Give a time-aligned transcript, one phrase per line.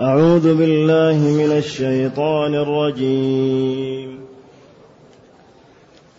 [0.00, 4.08] أعوذ بالله من الشيطان الرجيم.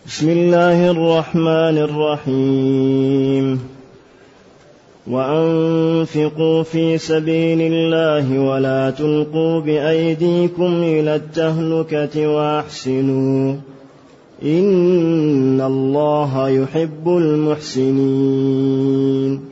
[0.06, 3.60] بسم الله الرحمن الرحيم.
[5.10, 13.54] وأنفقوا في سبيل الله ولا تلقوا بأيديكم إلى التهلكة وأحسنوا.
[14.42, 19.51] إن الله يحب المحسنين.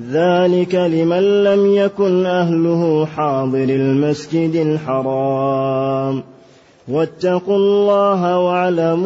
[0.00, 6.22] ذلك لمن لم يكن أهله حاضر المسجد الحرام.
[6.88, 9.04] واتقوا الله واعلموا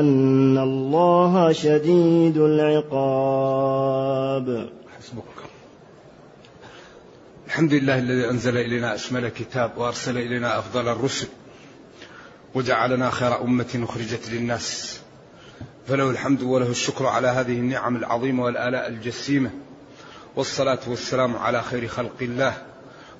[0.00, 3.80] أن الله شديد العقاب.
[7.46, 11.26] الحمد لله الذي أنزل إلينا أشمل كتاب وأرسل إلينا أفضل الرسل
[12.54, 15.00] وجعلنا خير أمة أخرجت للناس.
[15.90, 19.50] فله الحمد وله الشكر على هذه النعم العظيمة والآلاء الجسيمة.
[20.36, 22.54] والصلاة والسلام على خير خلق الله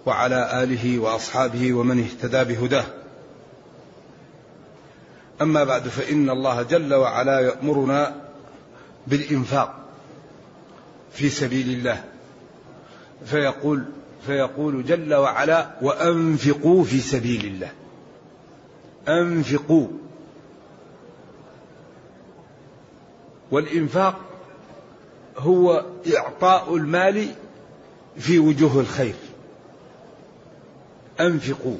[0.07, 2.85] وعلى آله وأصحابه ومن اهتدى بهداه.
[5.41, 8.15] أما بعد فإن الله جل وعلا يأمرنا
[9.07, 9.75] بالإنفاق
[11.13, 12.05] في سبيل الله.
[13.27, 13.85] فيقول
[14.27, 17.71] فيقول جل وعلا وأنفقوا في سبيل الله.
[19.09, 19.89] أنفقوا.
[23.51, 24.21] والإنفاق
[25.39, 25.85] هو
[26.17, 27.35] إعطاء المال
[28.19, 29.15] في وجوه الخير.
[31.21, 31.77] أنفقوا.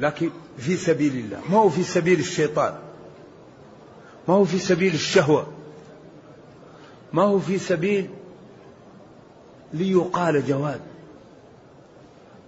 [0.00, 1.40] لكن في سبيل الله.
[1.50, 2.74] ما هو في سبيل الشيطان؟
[4.28, 5.46] ما هو في سبيل الشهوة؟
[7.12, 8.10] ما هو في سبيل
[9.72, 10.80] ليقال جواد؟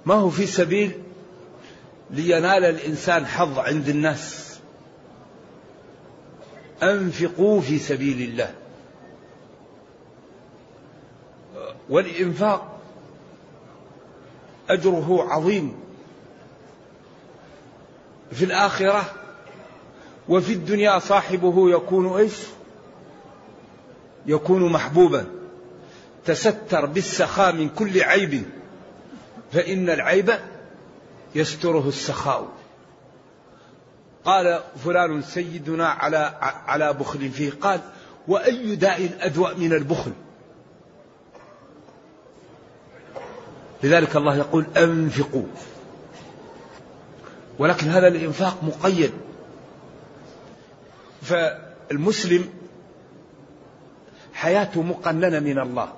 [0.06, 0.92] ما هو في سبيل
[2.10, 4.47] لينال الإنسان حظ عند الناس؟
[6.82, 8.54] أنفقوا في سبيل الله.
[11.88, 12.80] والإنفاق
[14.70, 15.74] أجره عظيم
[18.32, 19.12] في الآخرة
[20.28, 22.36] وفي الدنيا صاحبه يكون إيش؟
[24.26, 25.26] يكون محبوبا.
[26.24, 28.42] تستر بالسخاء من كل عيب
[29.52, 30.34] فإن العيب
[31.34, 32.48] يستره السخاء.
[34.28, 37.52] قال فلان سيدنا على على بخل فيه.
[37.60, 37.80] قال
[38.28, 40.12] وأي داء أدوأ من البخل؟
[43.82, 45.46] لذلك الله يقول أنفقوا.
[47.58, 49.12] ولكن هذا الإنفاق مقيد.
[51.22, 52.48] فالمسلم
[54.32, 55.92] حياته مقننة من الله.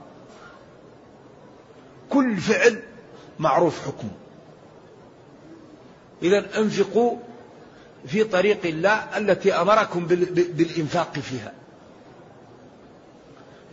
[2.10, 2.82] كل فعل
[3.38, 4.10] معروف حكمه.
[6.22, 7.16] إذا أنفقوا
[8.06, 11.52] في طريق الله التي أمركم بالإنفاق فيها.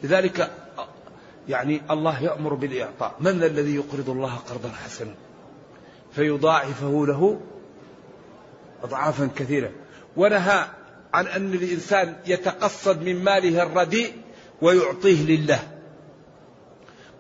[0.04, 0.52] لذلك
[1.50, 5.14] يعني الله يأمر بالإعطاء، من الذي يقرض الله قرضا حسنا؟
[6.12, 7.42] فيضاعفه له
[8.84, 9.72] أضعافا كثيرة،
[10.18, 10.66] ونهى
[11.14, 14.14] عن أن الإنسان يتقصد من ماله الرديء
[14.62, 15.60] ويعطيه لله.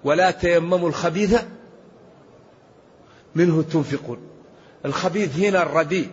[0.04, 1.42] ولا تيمموا الخبيث
[3.36, 4.18] منه تنفقون.
[4.86, 6.12] الخبيث هنا الرديء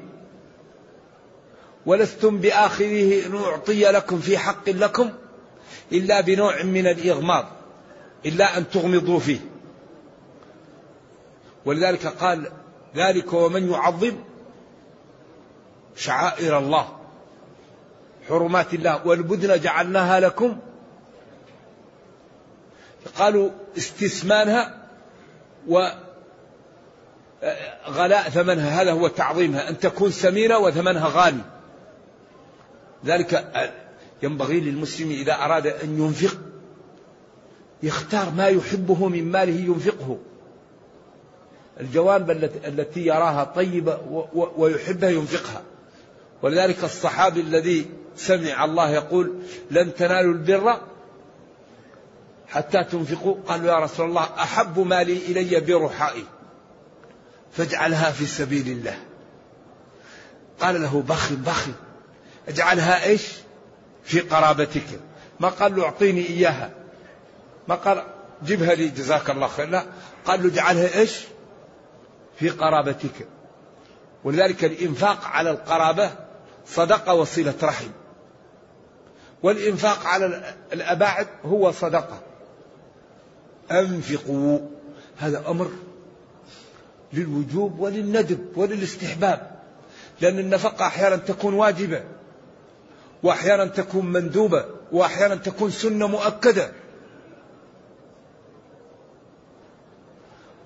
[1.86, 5.10] ولستم بآخره أن أعطي لكم في حق لكم
[5.92, 7.46] إلا بنوع من الإغماض
[8.26, 9.38] إلا أن تغمضوا فيه.
[11.64, 12.50] ولذلك قال
[12.96, 14.12] ذلك ومن يعظم
[15.96, 16.96] شعائر الله
[18.28, 20.58] حرمات الله والبدن جعلناها لكم.
[23.18, 24.88] قالوا استثمانها
[25.68, 25.90] وغلاء
[28.22, 31.53] ثمنها هذا هو تعظيمها أن تكون سمينة وثمنها غالي.
[33.04, 33.52] ذلك
[34.22, 36.36] ينبغي للمسلم إذا أراد أن ينفق
[37.82, 40.18] يختار ما يحبه من ماله ينفقه.
[41.80, 42.30] الجوانب
[42.64, 43.98] التي يراها طيبة
[44.56, 45.62] ويحبها ينفقها.
[46.42, 49.32] ولذلك الصحابي الذي سمع الله يقول
[49.70, 50.80] لن تنالوا البر
[52.48, 53.36] حتى تنفقوا.
[53.48, 56.24] قالوا يا رسول الله أحب مالي إلي برحائي
[57.52, 58.98] فاجعلها في سبيل الله.
[60.60, 61.72] قال له بخل بخل.
[62.48, 63.32] اجعلها إيش؟
[64.04, 65.00] في قرابتك.
[65.40, 66.70] ما قال له أعطيني إياها.
[67.68, 68.04] ما قال
[68.42, 69.68] جبها لي جزاك الله خير.
[69.68, 69.84] لا
[70.24, 71.20] قال له اجعلها إيش؟
[72.38, 73.28] في قرابتك.
[74.24, 76.10] ولذلك الإنفاق على القرابة
[76.66, 77.88] صدقة وصلة رحم.
[79.42, 82.22] والإنفاق على الأباعد هو صدقة.
[83.70, 84.58] أنفقوا.
[85.18, 85.70] هذا أمر
[87.12, 89.50] للوجوب وللندب وللاستحباب.
[90.20, 92.02] لأن النفقة أحيانا تكون واجبة.
[93.24, 96.72] وأحيانا تكون مندوبة وأحيانا تكون سنة مؤكدة.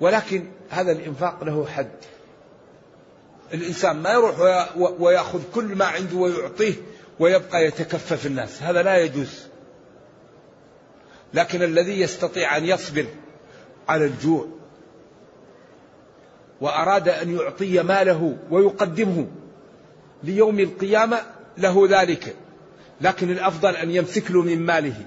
[0.01, 1.91] ولكن هذا الإنفاق له حد.
[3.55, 4.35] الإنسان ما يروح
[4.77, 6.75] ويأخذ كل ما عنده ويعطيه
[7.21, 8.63] ويبقى يتكفف الناس.
[8.63, 9.47] هذا لا يجوز.
[11.35, 13.07] لكن الذي يستطيع أن يصبر
[13.89, 14.47] على الجوع
[16.61, 19.27] وأراد أن يعطي ماله ويقدمه
[20.23, 21.21] ليوم القيامة
[21.59, 22.37] له ذلك.
[23.01, 25.07] لكن الأفضل أن يمسك له من ماله.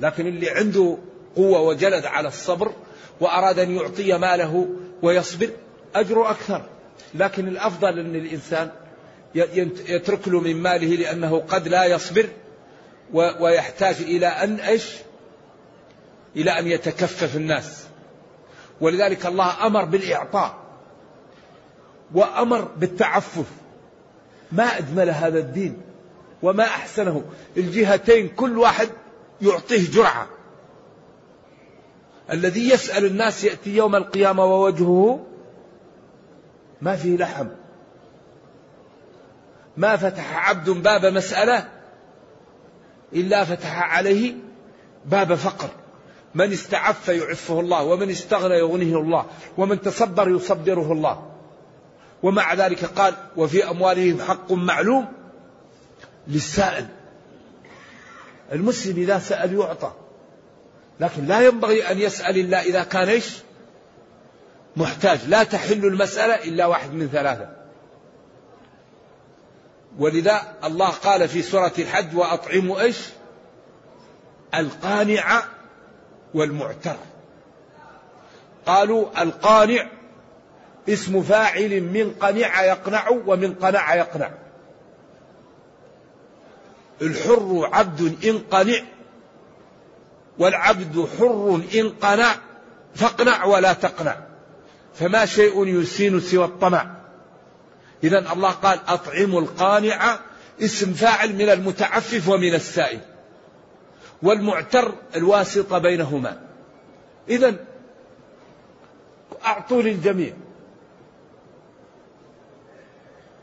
[0.00, 0.98] لكن اللي عنده
[1.36, 2.72] قوة وجلد على الصبر
[3.20, 4.68] وأراد أن يعطي ماله
[5.02, 5.50] ويصبر
[5.94, 6.62] أجره أكثر.
[7.14, 8.70] لكن الأفضل أن الإنسان
[9.88, 12.28] يترك له من ماله لأنه قد لا يصبر
[13.12, 14.94] ويحتاج إلى أن إيش؟
[16.36, 17.86] إلى أن يتكفف الناس.
[18.80, 20.58] ولذلك الله أمر بالإعطاء
[22.14, 23.46] وأمر بالتعفف.
[24.52, 25.80] ما أجمل هذا الدين
[26.42, 27.24] وما أحسنه.
[27.56, 28.88] الجهتين كل واحد
[29.42, 30.26] يعطيه جرعة.
[32.30, 35.26] الذي يسأل الناس يأتي يوم القيامة ووجهه
[36.80, 37.46] ما فيه لحم.
[39.76, 41.68] ما فتح عبد باب مسألة
[43.12, 44.34] إلا فتح عليه
[45.04, 45.68] باب فقر.
[46.34, 49.26] من استعف يعفه الله ومن استغنى يغنيه الله
[49.58, 51.33] ومن تصبر يصبره الله.
[52.24, 55.12] ومع ذلك قال وفي أموالهم حق معلوم
[56.28, 56.86] للسائل.
[58.52, 59.92] المسلم إذا سأل يعطى
[61.00, 63.34] لكن لا ينبغي أن يسأل إلا إذا كان إيش؟
[64.76, 65.18] محتاج.
[65.28, 67.48] لا تحل المسألة إلا واحد من ثلاثة.
[69.98, 72.98] ولذا الله قال في سورة الحج وأطعموا إيش؟
[74.54, 75.42] القانع
[76.34, 76.96] والمعتر.
[78.66, 79.90] قالوا القانع
[80.88, 84.30] اسم فاعل من قنع يقنع ومن قنع يقنع.
[87.02, 88.80] الحر عبد إن قنع
[90.38, 92.34] والعبد حر إن قنع
[92.94, 94.16] فاقنع ولا تقنع.
[94.94, 96.94] فما شيء يسين سوى الطمع.
[98.04, 100.18] إذا الله قال أطعموا القانع
[100.62, 103.00] اسم فاعل من المتعفف ومن السائل.
[104.22, 106.40] والمعتر الواسطة بينهما.
[107.28, 107.54] إذا
[109.44, 110.32] أعطوا للجميع.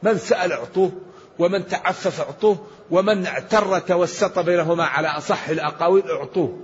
[0.03, 0.91] من سأل أعطوه
[1.39, 6.59] ومن تعفف أعطوه ومن اعتر توسط بينهما على أصح الأقاويل أعطوه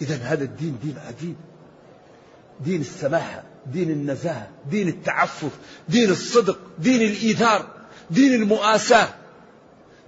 [0.00, 1.36] إذا هذا الدين دين عجيب.
[2.60, 5.50] دين السماحة دين النزاهة دين التعفف
[5.88, 7.68] دين الصدق دين الإيثار
[8.10, 9.08] دين المؤاساة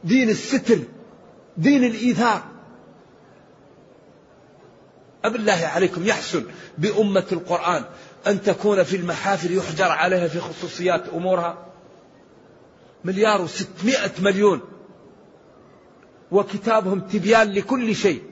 [0.04, 0.78] دين الستر
[1.56, 2.42] دين الإيثار.
[5.24, 6.44] أبالله عليكم يحسن
[6.78, 7.84] بأمة القرآن.
[8.26, 11.66] أن تكون في المحافل يحجر عليها في خصوصيات أمورها؟
[13.04, 14.60] مليار وستمائة مليون.
[16.30, 18.22] وكتابهم تبيان لكل شيء.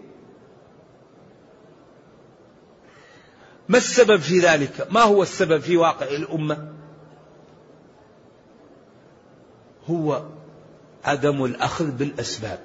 [3.69, 6.73] ما السبب في ذلك؟ ما هو السبب في واقع الأمة؟
[9.91, 10.23] هو
[11.05, 12.59] عدم الأخذ بالأسباب.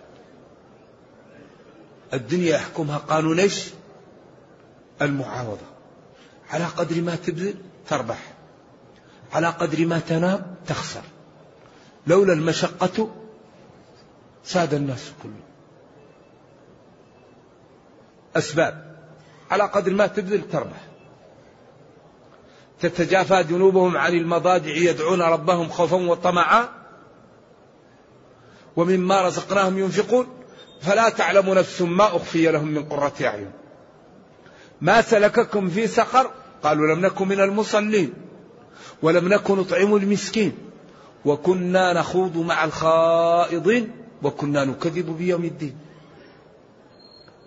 [2.14, 3.70] الدنيا يحكمها قانون إيش؟
[5.02, 5.77] المعاوضة.
[6.50, 7.56] على قدر ما تبذل
[7.90, 8.34] تربح.
[9.34, 11.02] على قدر ما تنام تخسر.
[12.08, 13.16] لولا المشقة
[14.44, 15.32] ساد الناس كله.
[18.36, 18.98] أسباب.
[19.52, 20.88] على قدر ما تبذل تربح.
[22.80, 26.70] تتجافى جنوبهم عن المضاجع يدعون ربهم خوفا وطمعا.
[28.76, 30.28] ومما رزقناهم ينفقون.
[30.82, 33.52] فلا تعلم نفس ما أخفي لهم من قرة أعين.
[34.82, 36.32] ما سلككم في سقر؟
[36.64, 38.14] قالوا لم نكن من المصلين
[39.02, 40.58] ولم نكن نطعم المسكين
[41.26, 43.92] وكنا نخوض مع الخائضين
[44.24, 45.78] وكنا نكذب بيوم الدين.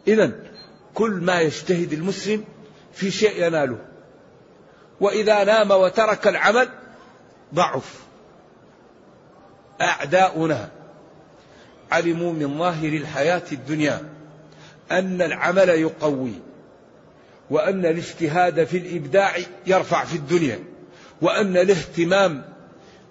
[0.08, 0.32] إذا
[0.94, 2.44] كل ما يجتهد المسلم
[2.92, 3.78] في شيء يناله.
[5.00, 6.68] وإذا نام وترك العمل
[7.54, 8.00] ضعف.
[9.80, 10.70] أعداؤنا
[11.92, 14.08] علموا من ظاهر الحياة الدنيا
[14.90, 16.50] أن العمل يقوي.
[17.50, 20.59] وأن الاجتهاد في الإبداع يرفع في الدنيا
[21.23, 22.45] وأن الاهتمام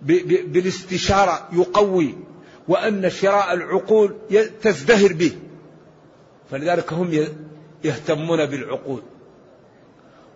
[0.02, 2.16] بالاستشارة يقوي
[2.68, 4.16] وأن شراء العقول
[4.62, 5.32] تزدهر به.
[6.52, 7.28] فلذلك هم
[7.84, 9.02] يهتمون بالعقول.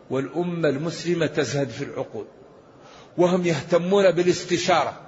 [0.09, 2.25] والأمة المسلمة تزهد في العقول.
[3.17, 5.01] وهم يهتمون بالاستشارة.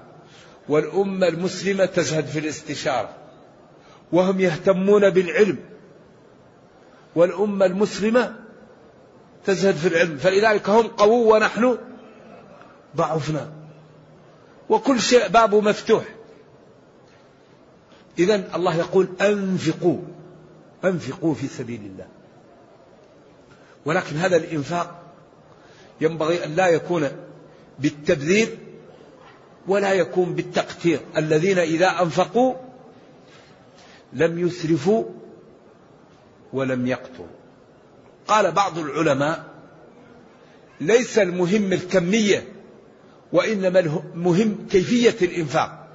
[0.70, 3.10] والأمة المسلمة تزهد في الاستشارة.
[4.12, 5.58] وهم يهتمون بالعلم.
[7.16, 8.45] والأمة المسلمة
[9.46, 10.18] تزهد في العلم.
[10.18, 11.78] فلذلك هم قووا ونحن
[12.96, 13.52] ضعفنا.
[14.70, 16.04] وكل شيء بابه مفتوح.
[18.20, 19.98] إذا الله يقول أنفقوا.
[20.86, 22.08] أنفقوا في سبيل الله.
[23.86, 25.02] ولكن هذا الإنفاق
[26.02, 27.10] ينبغي أن لا يكون
[27.80, 28.58] بالتبذير
[29.68, 31.00] ولا يكون بالتقتير.
[31.18, 32.54] الذين إذا أنفقوا
[34.14, 35.06] لم يسرفوا
[36.54, 37.45] ولم يقتروا.
[38.28, 39.44] قال بعض العلماء
[40.82, 42.48] ليس المهم الكمية
[43.34, 45.88] وإنما المهم كيفية الإنفاق.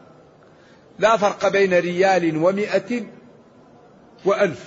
[0.99, 3.06] لا فرق بين ريال ومائة
[4.25, 4.64] وألف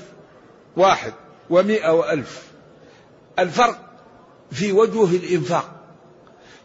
[0.77, 1.13] واحد
[1.50, 2.51] ومائة وألف.
[3.39, 3.79] الفرق
[4.51, 5.70] في وجوه الإنفاق.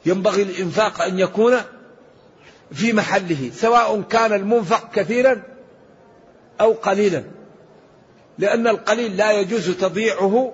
[0.06, 1.56] ينبغي الإنفاق أن يكون
[2.72, 5.42] في محله سواء كان المنفق كثيرا
[6.60, 7.24] أو قليلا
[8.38, 10.52] لأن القليل لا يجوز تضييعه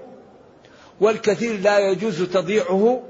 [1.05, 3.03] والكثير لا يجوز تضييعه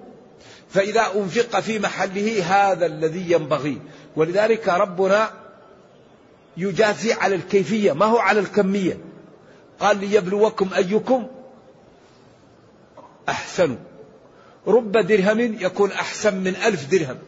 [0.69, 3.81] فإذا أنفق في محله هذا الذي ينبغي.
[4.17, 5.31] ولذلك ربنا
[6.57, 8.99] يجازي على الكيفية ما هو على الكمية؟
[9.81, 11.27] قال ليبلوكم أيكم
[13.29, 13.77] أحسن.
[14.67, 17.19] رب درهم يكون أحسن من ألف درهم.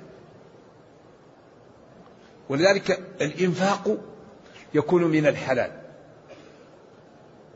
[2.48, 3.96] ولذلك الإنفاق
[4.74, 5.70] يكون من الحلال.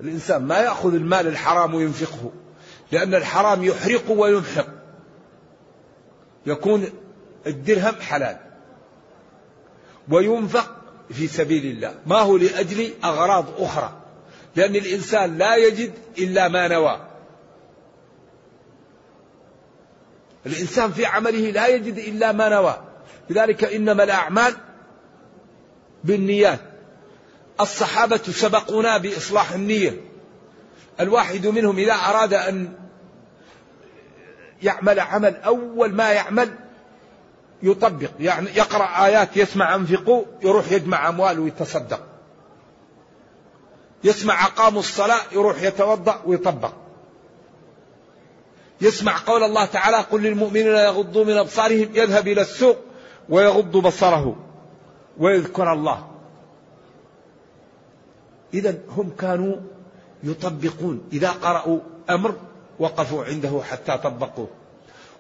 [0.01, 2.33] الإنسان ما يأخذ المال الحرام وينفقه.
[2.93, 4.67] لأن الحرام يحرق ويمحق
[6.47, 6.87] يكون
[7.47, 8.37] الدرهم حلال.
[10.11, 10.77] وينفق
[11.11, 11.95] في سبيل الله.
[12.07, 13.93] ما هو لأجل أغراض أخرى.
[14.57, 17.07] لأن الإنسان لا يجد إلا ما نوى.
[20.47, 22.83] الإنسان في عمله لا يجد إلا ما نوى.
[23.31, 24.55] لذلك إنما الأعمال
[26.05, 26.61] بالنيات.
[27.61, 30.10] الصحابة سبقونا بإصلاح النية.
[31.01, 32.73] الواحد منهم إذا أراد أن
[34.63, 36.51] يعمل عمل أول ما يعمل
[37.63, 42.01] يطبق يعني يقرأ آيات يسمع أنفقوا يروح يجمع أموال ويتصدق.
[44.05, 46.73] يسمع أقاموا الصلاة يروح يتوضأ ويطبق.
[48.81, 52.77] يسمع قول الله تعالى قل للمؤمنين يغضوا من أبصارهم يذهب إلى السوق
[53.29, 54.37] ويغض بصره
[55.19, 56.07] ويذكر الله.
[58.55, 59.57] إذا هم كانوا
[60.25, 61.09] يطبقون.
[61.13, 61.79] إذا قرأوا
[62.11, 62.35] أمر
[62.79, 64.49] وقفوا عنده حتى طبقوه.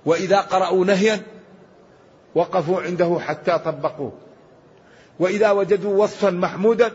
[0.07, 1.23] وإذا قرأوا نهيا
[2.35, 4.12] وقفوا عنده حتى طبقوه.
[5.19, 6.92] وإذا وجدوا وصفا محمودا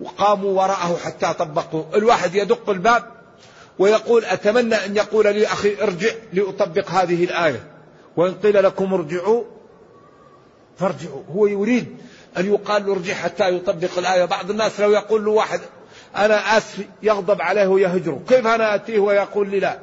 [0.00, 1.86] وقاموا وراءه حتى طبقوه.
[1.94, 3.04] الواحد يدق الباب
[3.78, 7.70] ويقول أتمنى أن يقول لي أخي ارجع لأطبق هذه الآية.
[8.16, 9.44] وإن قيل لكم ارجعوا
[10.78, 11.22] فارجعوا.
[11.34, 11.96] هو يريد
[12.38, 14.24] أن يقال ارجع حتى يطبق الآية.
[14.24, 15.60] بعض الناس لو يقول له واحد
[16.16, 18.22] أنا آسف يغضب عليه ويهجره.
[18.28, 19.78] كيف أنا أتيه ويقول لي لا؟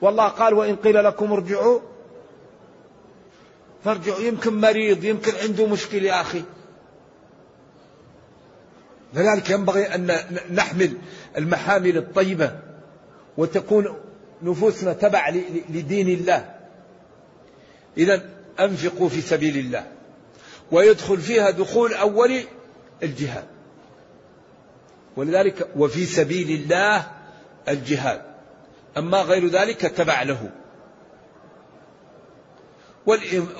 [0.00, 1.80] والله قال وإن قيل لكم ارجعوا
[3.84, 4.20] فارجعوا.
[4.20, 6.42] يمكن مريض يمكن عنده مشكلة يا أخي.
[9.14, 10.16] لذلك ينبغي أن
[10.50, 10.96] نحمل
[11.36, 12.58] المحامل الطيبة
[13.36, 13.96] وتكون
[14.42, 15.28] نفوسنا تبع
[15.68, 16.54] لدين الله.
[17.98, 18.22] إذا
[18.60, 19.86] أنفقوا في سبيل الله
[20.72, 22.44] ويدخل فيها دخول أولي
[23.02, 23.53] الجهاد.
[25.16, 27.06] ولذلك وفي سبيل الله
[27.68, 28.22] الجهاد.
[28.96, 30.50] أما غير ذلك تبع له.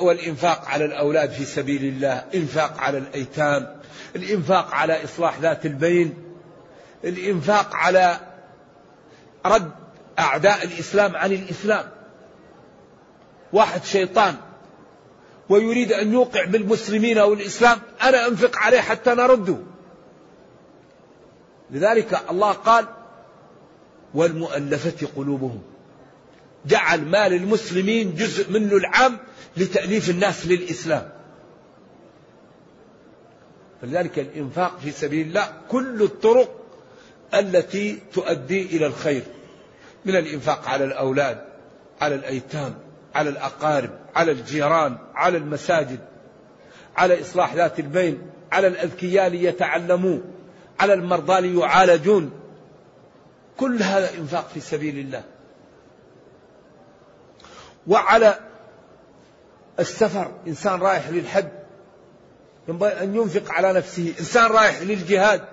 [0.00, 3.80] والإنفاق على الأولاد في سبيل الله إنفاق على الأيتام
[4.16, 6.14] الإنفاق على إصلاح ذات البين
[7.04, 8.20] الإنفاق على
[9.46, 9.70] رد
[10.18, 11.84] أعداء الإسلام عن الإسلام.
[13.52, 14.36] واحد شيطان
[15.48, 19.58] ويريد أن يوقع بالمسلمين أو الإسلام أنا أنفق عليه حتى نرده.
[21.70, 22.86] لذلك الله قال
[24.14, 25.62] والمؤلفة قلوبهم.
[26.66, 29.18] جعل مال المسلمين جزء منه العام
[29.56, 31.10] لتأليف الناس للإسلام.
[33.82, 36.60] فلذلك الإنفاق في سبيل الله كل الطرق
[37.34, 39.22] التي تؤدي إلى الخير.
[40.04, 41.44] من الإنفاق على الأولاد
[42.00, 42.74] على الأيتام
[43.14, 45.98] على الأقارب على الجيران على المساجد
[46.96, 48.18] على إصلاح ذات البين
[48.52, 50.18] على الأذكياء ليتعلموا.
[50.80, 52.30] على المرضى ليعالجون.
[53.56, 55.22] كل هذا إنفاق في سبيل الله.
[57.86, 58.38] وعلى
[59.80, 61.48] السفر إنسان رايح للحج
[62.68, 64.14] ينبغي أن ينفق على نفسه.
[64.18, 65.44] إنسان رايح للجهاد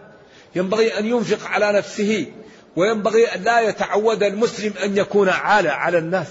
[0.55, 2.33] ينبغي أن ينفق على نفسه.
[2.75, 6.27] وينبغي أن لا يتعود المسلم أن يكون عالة على الناس.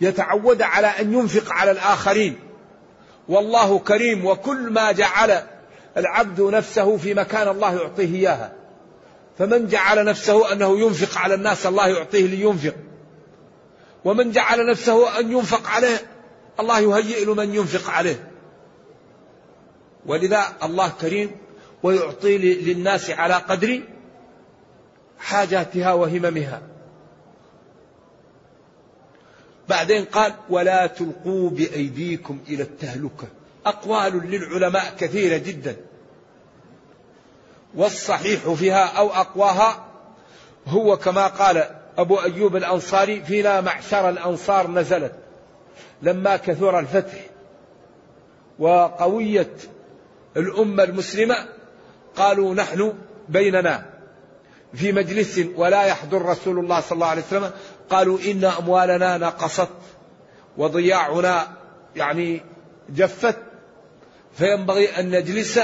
[0.00, 2.38] يتعود على أن ينفق على الآخرين.
[3.28, 5.51] والله كريم وكل ما جعل
[5.96, 8.52] العبد نفسه في مكان الله يعطيه إياها.
[9.38, 12.74] فمن جعل نفسه أنه ينفق على الناس الله يعطيه لينفق.
[14.04, 15.98] ومن جعل نفسه أن ينفق عليه
[16.60, 18.30] الله يهيئ له من ينفق عليه.
[20.06, 21.30] ولذا الله كريم
[21.82, 23.82] ويعطي للناس على قدر
[25.18, 26.62] حاجاتها وهممها.
[29.68, 33.26] بعدين قال ولا تلقوا بأيديكم إلى التهلكة.
[33.66, 35.76] أقوال للعلماء كثيرة جدا.
[37.74, 39.86] والصحيح فيها أو أقواها
[40.66, 41.64] هو كما قال
[41.98, 45.12] أبو أيوب الأنصاري فينا معشر الأنصار نزلت
[46.02, 47.26] لما كثر الفتح.
[48.58, 49.54] وقوية
[50.36, 51.36] الأمة المسلمة
[52.16, 52.94] قالوا نحن
[53.28, 53.86] بيننا
[54.74, 57.50] في مجلس ولا يحضر رسول الله صلى الله عليه وسلم.
[57.90, 59.68] قالوا إن أموالنا نقصت
[60.56, 61.46] وضياعنا
[61.96, 62.40] يعني
[62.88, 63.36] جفت.
[64.38, 65.60] فينبغي أن نجلس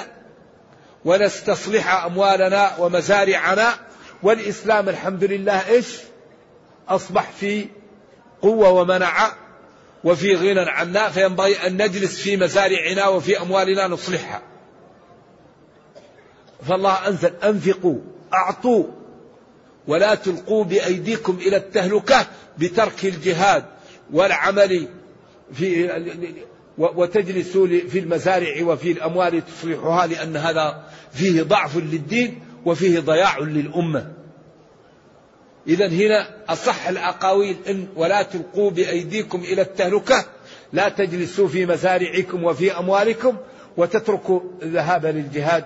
[1.05, 3.75] ونستصلح أموالنا ومزارعنا
[4.23, 5.87] والإسلام الحمد لله إيش؟
[6.89, 7.67] أصبح في
[8.43, 9.33] قوة ومنع
[10.05, 14.43] وفي غنى عنا فينبغي أن نجلس في مزارعنا وفي أموالنا نصلحها.
[16.69, 17.99] فالله أنزل أنفقوا
[18.35, 18.85] أعطوا
[19.87, 22.27] ولا تلقوا بأيديكم إلى التهلكة
[22.59, 23.65] بترك الجهاد
[24.13, 24.89] والعمل
[25.53, 25.97] في
[26.79, 34.13] وتجلسوا في المزارع وفي الأموال تصلحها لأن هذا فيه ضعف للدين وفيه ضياع للأمة.
[35.67, 40.25] إذا هنا أصح الأقاويل إن ولا تلقوا بأيديكم إلى التهلكة
[40.73, 43.37] لا تجلسوا في مزارعكم وفي أموالكم
[43.77, 45.65] وتتركوا الذهاب للجهاد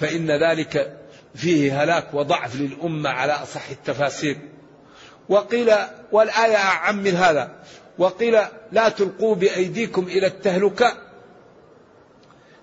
[0.00, 0.96] فإن ذلك
[1.34, 4.38] فيه هلاك وضعف للأمة على أصح التفاسير.
[5.28, 5.72] وقيل
[6.12, 7.50] والآية أعم من هذا
[7.98, 8.38] وقيل
[8.72, 10.96] لا تلقوا بأيديكم إلى التهلكة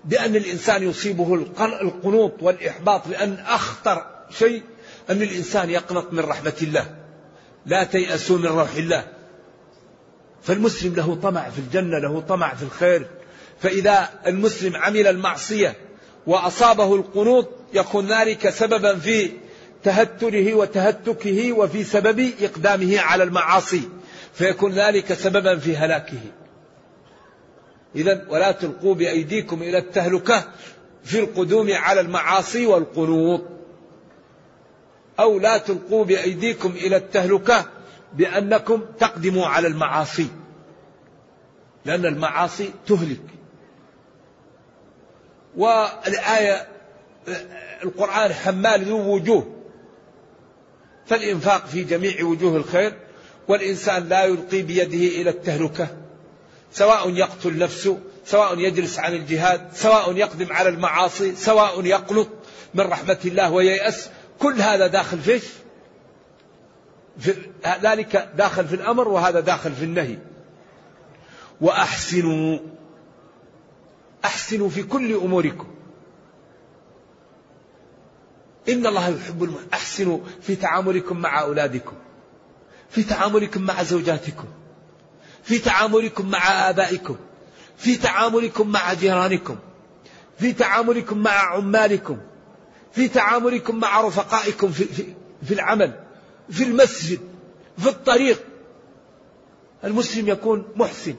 [0.04, 4.62] بأن الإنسان يصيبه القنوط والإحباط لأن أخطر شيء
[5.10, 6.94] أن الإنسان يقنط من رحمة الله
[7.66, 9.04] لا تيأسوا من روح الله.
[10.42, 13.06] فالمسلم له طمع في الجنة له طمع في الخير.
[13.60, 15.74] فإذا المسلم عمل المعصية
[16.26, 19.30] وأصابه القنوط يكون ذلك سببا في
[19.82, 23.82] تهتره وتهتكه وفي سبب إقدامه على المعاصي.
[24.36, 26.20] فيكون ذلك سببا في هلاكه.
[27.94, 30.44] إذا ولا تلقوا بأيديكم إلى التهلكة
[31.04, 33.42] في القدوم على المعاصي والقنوط.
[35.20, 37.64] أو لا تلقوا بأيديكم إلى التهلكة
[38.12, 40.28] بأنكم تقدموا على المعاصي.
[41.84, 43.22] لأن المعاصي تهلك.
[45.56, 46.68] والآية
[47.84, 49.56] القرآن حمال ذو وجوه.
[51.06, 53.05] فالإنفاق في جميع وجوه الخير
[53.48, 55.88] والإنسان لا يلقي بيده إلى التهلكة
[56.72, 62.28] سواء يقتل نفسه سواء يجلس عن الجهاد سواء يقدم على المعاصي سواء يقنط
[62.74, 64.08] من رحمة الله وييأس.
[64.38, 65.42] كل هذا داخل فيش
[67.18, 67.34] في
[67.82, 70.18] ذلك داخل في الأمر وهذا داخل في النهي.
[71.60, 72.58] وأحسنوا
[74.24, 75.66] أحسنوا في كل أموركم.
[78.68, 79.56] إن الله يحب الم...
[79.74, 81.96] أحسنوا في تعاملكم مع أولادكم.
[82.90, 84.48] في تعاملكم مع زوجاتكم
[85.42, 87.16] في تعاملكم مع آبائكم
[87.76, 89.56] في تعاملكم مع جيرانكم
[90.38, 92.18] في تعاملكم مع عمالكم
[92.92, 95.04] في تعاملكم مع رفقائكم في, في,
[95.42, 96.06] في العمل
[96.50, 97.20] في المسجد
[97.78, 98.44] في الطريق.
[99.84, 101.14] المسلم يكون محسن.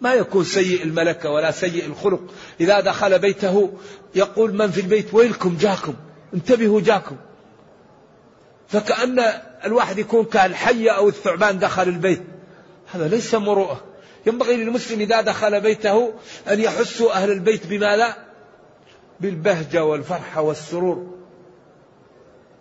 [0.00, 2.20] ما يكون سيء الملكة ولا سيء الخلق.
[2.60, 3.72] إذا دخل بيته
[4.14, 5.94] يقول من في البيت؟ ويلكم؟ جاكم.
[6.34, 7.16] انتبهوا جاكم.
[8.72, 9.24] فكأن
[9.64, 12.22] الواحد يكون كالحية أو الثعبان دخل البيت.
[12.92, 13.80] هذا ليس مروءة.
[14.26, 16.12] ينبغي للمسلم إذا دخل بيته
[16.50, 18.14] أن يحسوا أهل البيت بماذا؟
[19.20, 21.06] بالبهجة والفرحة والسرور.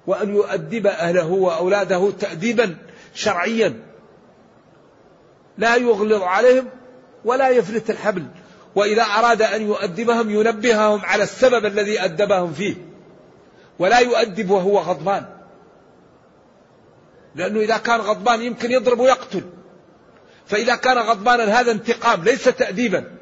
[0.07, 2.77] وأن يؤدب أهله وأولاده تأديبا
[3.13, 3.79] شرعيا.
[5.57, 6.67] لا يغلظ عليهم
[7.25, 8.25] ولا يفلت الحبل.
[8.75, 12.75] وإذا أراد أن يؤدبهم ينبههم على السبب الذي أدبهم فيه.
[13.79, 15.38] ولا يؤدب وهو غضبان.
[17.35, 19.43] لأنه إذا كان غضبان يمكن يضرب ويقتل.
[20.45, 23.17] فإذا كان غضبانا هذا انتقام ليس تأديبا.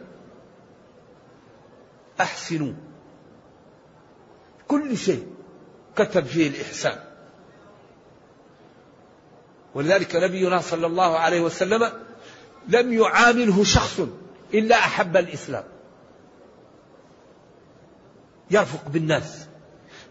[2.22, 2.74] أحسنوا.
[4.68, 5.28] كل شيء
[5.96, 7.00] كتب فيه الإحسان.
[9.76, 11.92] ولذلك نبينا صلى الله عليه وسلم
[12.68, 14.02] لم يعامله شخص
[14.54, 15.64] إلا أحب الإسلام.
[18.52, 19.46] يرفق بالناس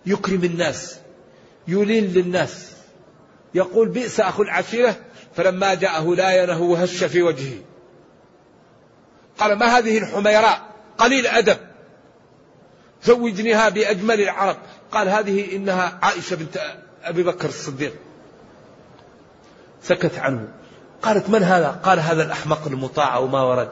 [0.06, 0.98] يكرم الناس
[1.68, 2.75] يلين للناس.
[3.56, 4.96] يقول بئس أخو العشيرة
[5.36, 7.58] فلما جاءه لاينه وهش في وجهه.
[9.38, 10.60] قال ما هذه الحميراء؟
[10.98, 11.56] قليل الأدب.
[13.04, 14.56] زوجنيها بأجمل العرب.
[14.92, 16.60] قال هذه إنها عائشة بنت
[17.04, 17.92] أبي بكر الصديق.
[19.82, 20.48] سكت عنه.
[21.02, 23.68] قالت من هذا؟ قال هذا الأحمق المطاع وما ورد.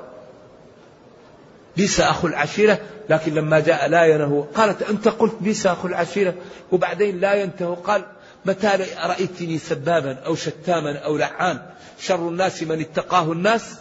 [1.76, 6.34] بيس أخو العشيرة لكن لما جاء لاينه قالت أنت قلت بيس أخو العشيرة
[6.72, 8.04] وبعدين لاينته قال
[8.46, 8.68] متى
[9.04, 11.62] رأيتني سبابا أو شتاما أو لعانا
[11.98, 13.76] شر الناس من اتقاه الناس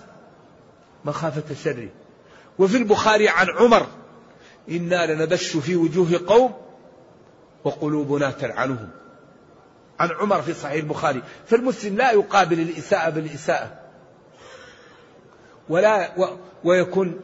[1.05, 1.89] مخافة شره.
[2.59, 3.87] وفي البخاري عن عمر
[4.69, 6.53] إنا لنبش في وجوه قوم
[7.63, 8.89] وقلوبنا تلعنهم.
[9.99, 13.79] عن عمر في صحيح البخاري فالمسلم لا يقابل الإساءة بالإساءة.
[15.69, 16.25] ولا و
[16.63, 17.19] ويكون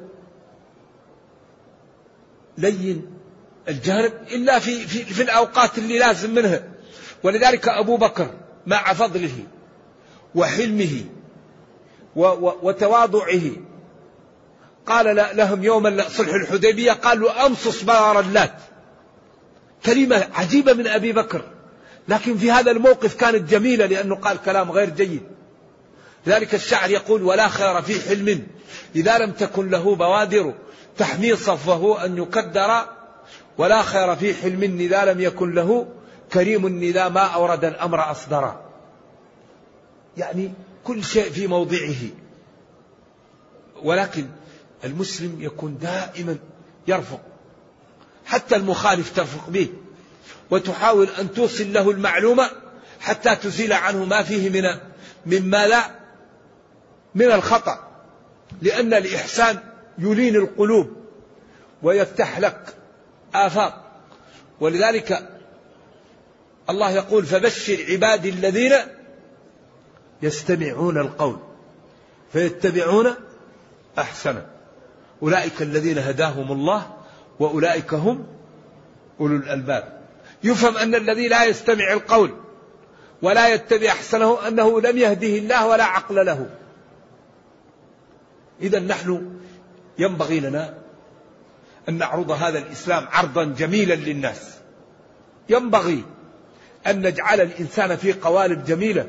[2.58, 3.19] لين
[3.67, 6.68] الجانب إلا في, في, في الأوقات اللي لازم منها.
[7.23, 8.29] ولذلك أبو بكر
[8.67, 9.43] مع فضله
[10.36, 11.03] وحلمه
[12.63, 13.41] وتواضعه
[14.86, 18.55] قال لهم يوم صلح الحديبية قالوا أمصص بار اللات
[19.86, 21.41] كلمة عجيبة من أبي بكر.
[22.08, 25.23] لكن في هذا الموقف كانت جميلة لأنه قال كلام غير جيد.
[26.27, 28.47] ذلك الشعر يقول ولا خير في حلم
[28.95, 30.53] إذا لم تكن له بوادر
[30.97, 32.86] تحمي صفه أن يكدر
[33.58, 35.88] ولا خير في حلم إذا لم يكن له
[36.33, 38.61] كريم إذا ما أورد الأمر أصدرا
[40.17, 41.95] يعني كل شيء في موضعه.
[43.83, 44.27] ولكن
[44.83, 46.37] المسلم يكون دائما
[46.87, 47.19] يرفق.
[48.25, 49.69] حتى المخالف ترفق به.
[50.51, 52.51] وتحاول أن توصل له المعلومة
[52.99, 54.63] حتى تزيل عنه ما فيه من
[55.25, 55.91] مما لا
[57.15, 57.87] من الخطأ.
[58.61, 59.59] لأن الإحسان
[59.97, 60.93] يلين القلوب
[61.83, 62.75] ويفتح لك
[63.33, 63.85] آفاق.
[64.59, 65.38] ولذلك
[66.69, 68.73] الله يقول فبشر عبادي الذين
[70.21, 71.38] يستمعون القول
[72.34, 73.13] فيتبعون
[73.99, 74.45] أحسنه
[75.23, 76.97] أولئك الذين هداهم الله
[77.39, 78.27] وأولئك هم
[79.19, 79.99] أولو الألباب.
[80.43, 82.36] يفهم أن الذي لا يستمع القول
[83.21, 86.49] ولا يتبع أحسنه أنه لم يهده الله ولا عقل له.
[88.62, 89.39] إذا نحن
[89.99, 90.73] ينبغي لنا
[91.89, 94.49] أن نعرض هذا الإسلام عرضا جميلا للناس.
[95.49, 96.03] ينبغي
[96.87, 99.07] أن نجعل الإنسان في قوالب جميلة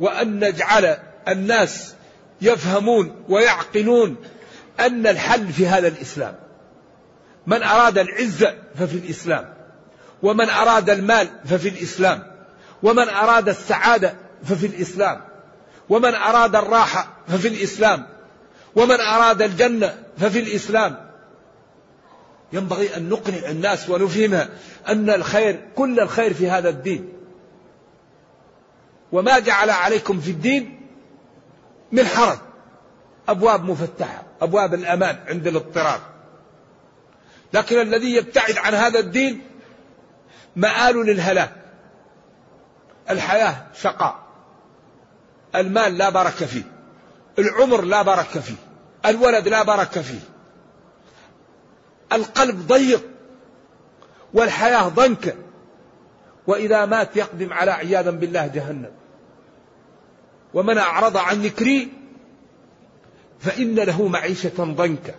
[0.00, 0.96] وأن نجعل
[1.28, 1.94] الناس
[2.40, 4.16] يفهمون ويعقلون
[4.80, 6.34] أن الحل في هذا الإسلام.
[7.46, 9.54] من أراد العزة ففي الإسلام
[10.22, 12.22] ومن أراد المال ففي الإسلام
[12.82, 15.20] ومن أراد السعادة ففي الإسلام
[15.88, 18.06] ومن أراد الراحة ففي الإسلام
[18.76, 21.07] ومن أراد الجنة ففي الإسلام.
[22.52, 24.48] ينبغي أن نقنع الناس ونفهمها
[24.88, 27.12] أن الخير كل الخير في هذا الدين.
[29.12, 30.80] وما جعل عليكم في الدين
[31.92, 32.38] من حرج.
[33.28, 36.00] أبواب مفتحة أبواب الأمان عند الاضطرار
[37.52, 39.40] لكن الذي يبتعد عن هذا الدين
[40.56, 41.52] مآل للهلاك.
[43.10, 44.18] الحياة شقاء.
[45.54, 46.62] المال لا بركة فيه.
[47.38, 48.56] العمر لا بركة فيه.
[49.06, 50.37] الولد لا بركة فيه.
[52.12, 53.02] القلب ضيق
[54.34, 55.34] والحياة ضنكة
[56.46, 58.90] وإذا مات يقدم على عياذا بالله جهنم.
[60.54, 61.88] ومن أعرض عن ذكري
[63.40, 65.14] فإن له معيشة ضنكا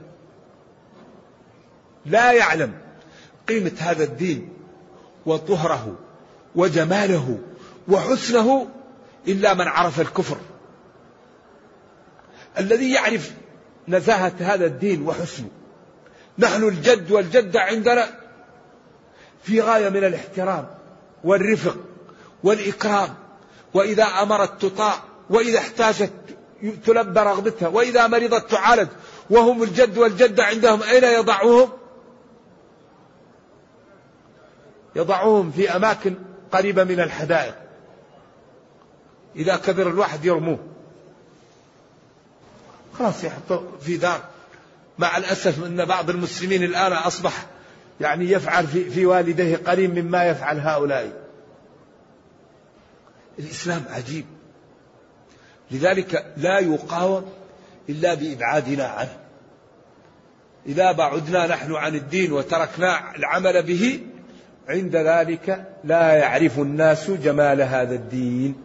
[2.06, 2.74] لا يعلم
[3.48, 4.50] قيمة هذا الدين
[5.26, 5.96] وطهره
[6.56, 7.40] وجماله
[7.88, 8.68] وحسنه
[9.28, 10.38] إلا من عرف الكفر.
[12.58, 13.34] الذي يعرف
[13.88, 15.50] نزاهة هذا الدين وحسنه.
[16.40, 18.08] نحن الجد والجدة عندنا
[19.44, 20.68] في غاية من الاحترام
[21.24, 21.78] والرفق
[22.44, 23.16] والإكرام.
[23.74, 24.94] وإذا أمرت تطاع
[25.30, 26.12] وإذا احتاجت
[26.86, 28.88] تلبى رغبتها وإذا مرضت تعالج.
[29.30, 30.84] وهم الجد والجدة عندهم.
[30.84, 31.70] أين يضعوهم؟
[34.96, 36.16] يضعوهم في أماكن
[36.52, 37.56] قريبة من الحدائق.
[39.36, 40.60] إذا كبر الواحد يرموه.
[43.00, 44.22] خلاص يحطه في دار.
[45.00, 47.46] مع الأسف أن بعض المسلمين الآن أصبح
[48.02, 51.12] يعني يفعل في, في والديه قريب مما يفعل هؤلاء.
[53.40, 54.26] الإسلام عجيب.
[55.72, 57.26] لذلك لا يقاوم
[57.90, 59.18] إلا بإبعادنا عنه.
[60.66, 64.00] إذا بعدنا نحن عن الدين وتركنا العمل به
[64.68, 68.56] عند ذلك لا يعرف الناس جمال هذا الدين.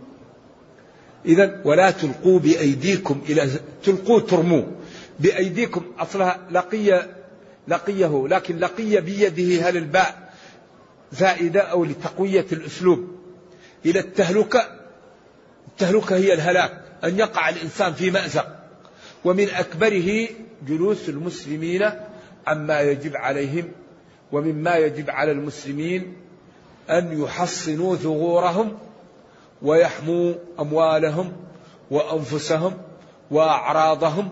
[1.26, 3.50] إذا ولا تلقوا بأيديكم إلى
[3.84, 4.64] تلقوا ترموا.
[5.20, 5.84] بأيديكم.
[5.98, 7.08] أصلها لقي
[7.68, 10.32] لقيه لكن لقي بيده هل الباء
[11.12, 13.08] زائدة أو لتقوية الأسلوب؟
[13.86, 14.68] إلى التهلكة.
[15.68, 18.64] التهلكة هي الهلاك أن يقع الإنسان في مأزق.
[19.24, 20.28] ومن أكبره
[20.68, 21.90] جلوس المسلمين
[22.46, 23.72] عما يجب عليهم
[24.32, 26.16] ومما يجب على المسلمين
[26.90, 28.78] أن يحصنوا ثغورهم
[29.62, 31.32] ويحموا أموالهم
[31.90, 32.72] وأنفسهم
[33.30, 34.28] وأعراضهم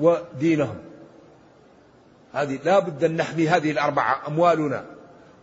[0.00, 0.78] ودينهم.
[2.32, 4.84] هذه لا بد أن نحمي هذه الأربعة أموالنا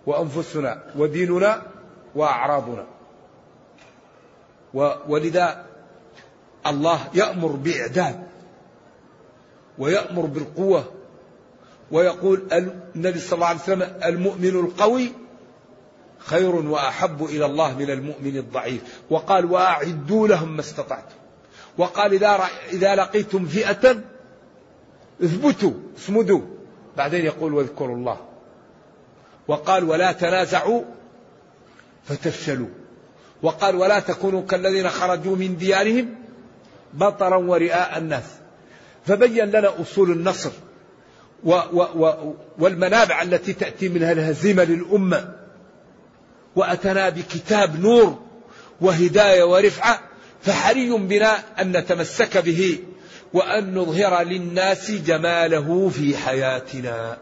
[0.06, 1.62] وأنفسنا وديننا
[2.16, 2.86] وأعراضنا.
[5.08, 5.66] ولذا
[6.68, 8.28] الله يأمر بإعداد
[9.78, 10.92] ويأمر بالقوة
[11.92, 12.48] ويقول
[12.96, 15.12] النبي صلى الله عليه وسلم المؤمن القوي
[16.18, 19.02] خير وأحب إلى الله من المؤمن الضعيف.
[19.10, 21.16] وقال وأعدوا لهم ما استطعتم.
[21.78, 24.02] وقال إذا, إذا لقيتم فئة
[25.24, 26.42] اثبتوا اصمدوا.
[26.98, 28.18] بعدين يقول واذكروا الله.
[29.48, 30.82] وقال ولا تنازعوا
[32.06, 32.68] فتفشلوا.
[33.44, 36.16] وقال ولا تكونوا كالذين خرجوا من ديارهم
[36.94, 38.24] بطرا ورئاء الناس.
[39.06, 40.52] فبين لنا أصول النصر
[41.44, 45.34] و و و والمنابع التي تأتي منها الهزيمة للأمة.
[46.56, 48.20] وأتنا بكتاب نور
[48.82, 50.00] وهداية ورفعة
[50.42, 52.80] فحري بنا أن نتمسك به.
[53.34, 57.18] وأن نظهر للناس جماله في حياتنا.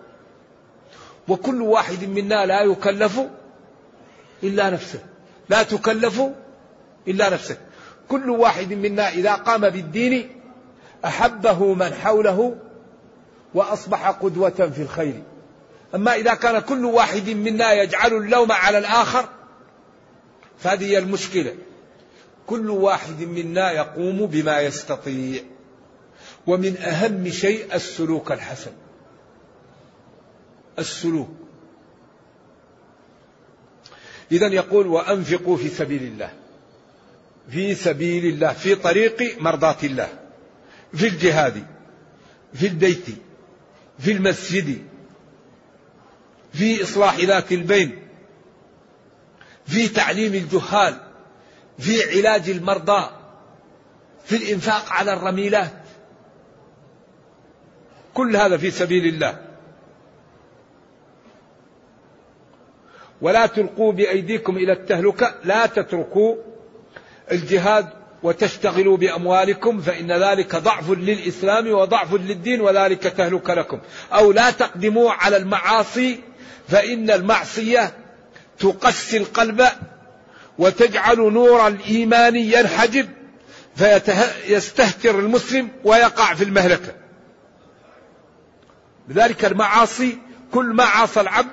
[1.28, 3.20] وكل واحد منا لا يكلف
[4.44, 5.00] إلا نفسه.
[5.50, 6.22] لا تكلف
[7.08, 7.58] إلا نفسك.
[8.10, 10.42] كل واحد منا إذا قام بالدين
[11.06, 12.56] أحبه من حوله
[13.54, 15.24] وأصبح قدوة في الخير.
[15.96, 19.30] أما إذا كان كل واحد منا يجعل اللوم على الآخر
[20.60, 21.56] فهذه هي المشكلة.
[22.48, 25.42] كل واحد منا يقوم بما يستطيع.
[26.48, 28.72] ومن أهم شيء السلوك الحسن.
[30.80, 31.30] السلوك.
[34.32, 36.34] إذا يقول وأنفقوا في سبيل الله.
[37.50, 40.10] في سبيل الله في طريق مرضاة الله.
[40.94, 41.66] في الجهاد
[42.54, 43.06] في البيت
[44.00, 44.82] في المسجد
[46.54, 48.08] في إصلاح ذات البين
[49.68, 51.02] في تعليم الجهال
[51.80, 53.10] في علاج المرضى
[54.26, 55.85] في الإنفاق على الرميلات.
[58.16, 59.38] كل هذا في سبيل الله.
[63.22, 66.36] ولا تلقوا بأيديكم إلى التهلكة لا تتركوا
[67.32, 67.90] الجهاد
[68.24, 73.80] وتشتغلوا بأموالكم فإن ذلك ضعف للإسلام وضعف للدين وذلك تهلك لكم.
[74.14, 76.20] أو لا تقدموا على المعاصي
[76.68, 77.94] فإن المعصية
[78.60, 79.68] تقسي القلب
[80.60, 83.10] وتجعل نور الإيمان ينحجب
[83.76, 87.05] فيستهتر المسلم ويقع في المهلكة.
[89.08, 90.18] لذلك المعاصي
[90.52, 91.52] كل ما عاصى العبد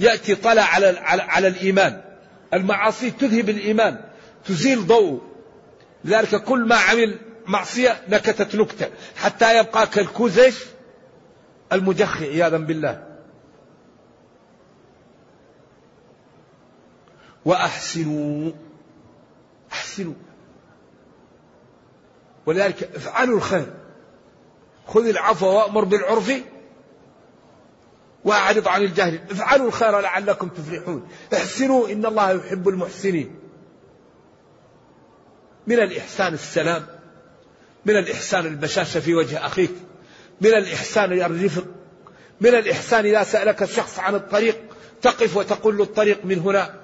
[0.00, 2.02] يأتي طلع على, على, الإيمان.
[2.54, 4.00] المعاصي تذهب الإيمان
[4.44, 5.22] تزيل ضوء.
[6.04, 8.90] لذلك كل ما عمل معصية نكتت نكتة.
[9.16, 10.64] حتى يبقى كالكوزش
[11.72, 13.16] المجخي عياذا بالله.
[17.44, 18.52] وأحسنوا.
[19.72, 20.14] أحسنوا.
[22.46, 23.83] ولذلك افعلوا الخير.
[24.86, 26.32] خذ العفو وأمر بالعرف
[28.24, 29.20] وأعرض عن الجهل.
[29.30, 31.08] افعلوا الخير لعلكم تفلحون.
[31.34, 33.38] احسنوا إن الله يحب المحسنين.
[35.66, 36.86] من الإحسان السلام.
[37.84, 39.74] من الإحسان البشاشة في وجه أخيك.
[40.40, 41.64] من الإحسان الرفق
[42.40, 44.58] من الإحسان إذا سألك الشخص عن الطريق
[45.02, 46.74] تقف وتقول له الطريق من هنا.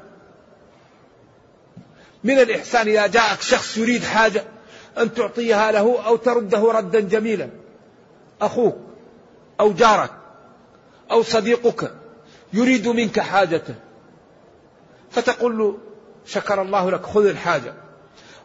[2.24, 4.44] من الإحسان إذا جاءك شخص يريد حاجة
[4.98, 7.48] أن تعطيها له أو ترده ردا جميلا.
[8.42, 8.76] أخوك
[9.61, 10.11] أو جارك
[11.11, 11.92] أو صديقك
[12.53, 13.62] يريد منك حاجة
[15.11, 15.79] فتقول له
[16.26, 17.74] شكر الله لك خذ الحاجة.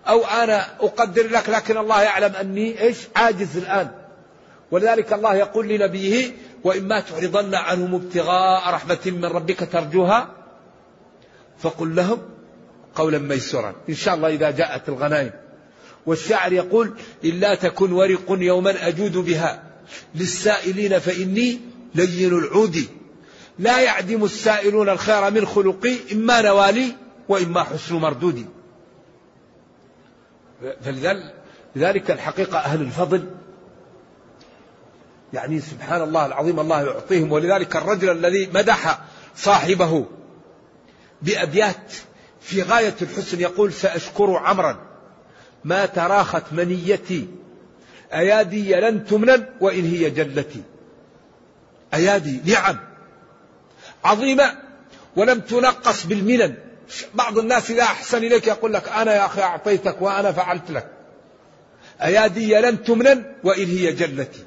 [0.08, 3.92] أو أنا أقدر لك لكن الله يعلم أني إيش؟ عاجز الآن.
[4.72, 6.32] ولذلك الله يقول لنبيه
[6.64, 10.28] وإما تعرضن عنهم ابتغاء رحمة من ربك ترجوها؟
[11.60, 12.22] فقل لهم
[12.96, 13.76] قولا ميسورا.
[13.90, 15.32] إن شاء الله إذا جاءت الغنائم.
[16.06, 19.64] والشاعر يقول إلا تكن ورق يوما أجود بها.
[20.16, 21.60] للسائلين فإني
[21.96, 22.88] لين العود.
[23.60, 26.96] لا يعدم السائلون الخير من خلقي إما نوالي
[27.30, 28.46] وإما حسن مردودي.
[30.84, 33.28] فلذلك الحقيقة أهل الفضل
[35.34, 39.00] يعني سبحان الله العظيم الله يعطيهم ولذلك الرجل الذي مدح
[39.36, 40.06] صاحبه
[41.22, 41.94] بأبيات
[42.42, 44.78] في غاية الحسن يقول سأشكر عمرا
[45.64, 47.28] ما تراخت منيتي
[48.16, 50.62] أيادي لن تمنن وإن هي جلتي.
[51.94, 52.80] أيادي نعم.
[54.04, 54.58] عظيمة.
[55.16, 56.56] ولم تنقص بالمنن.
[57.14, 60.92] بعض الناس إذا أحسن إليك يقول لك أنا يا أخي أعطيتك وأنا فعلت لك.
[62.02, 64.46] أيادي لن تمنن وإن هي جلتي.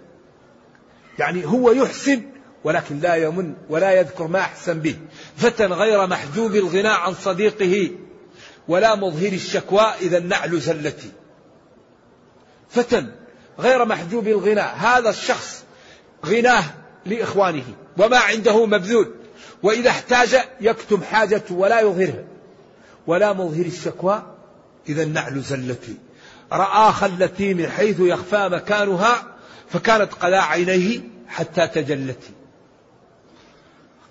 [1.18, 2.22] يعني هو يحسن
[2.64, 4.96] ولكن لا يمن ولا يذكر ما أحسن به.
[5.36, 7.90] فتى غير محجوب الغناء عن صديقه
[8.68, 11.10] ولا مظهر الشكوى إذا النعل زلتي.
[12.70, 13.06] فتى
[13.58, 15.64] غير محجوب الغناء هذا الشخص
[16.26, 16.64] غناه
[17.06, 17.64] لإخوانه
[17.98, 19.14] وما عنده مبذول.
[19.62, 22.24] وإذا احتاج يكتم حاجته ولا يظهرها
[23.06, 24.22] ولا مظهر الشكوى.
[24.88, 25.96] إذا النعل زلتي.
[26.52, 29.22] رأى خلتي من حيث يخفى مكانها
[29.70, 32.22] فكانت قلا عينيه حتى تجلت.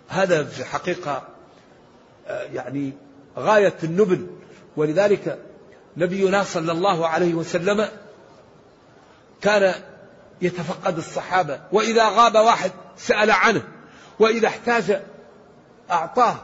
[0.08, 1.28] هذا في حقيقة
[2.28, 2.94] آه، يعني
[3.38, 4.28] غاية النبل.
[4.78, 5.40] ولذلك
[5.98, 7.88] نبينا صلى الله عليه وسلم
[9.42, 9.74] كان
[10.42, 11.60] يتفقد الصحابة.
[11.72, 13.64] وإذا غاب واحد سأل عنه.
[14.20, 15.02] وإذا احتاج
[15.92, 16.36] أعطاه.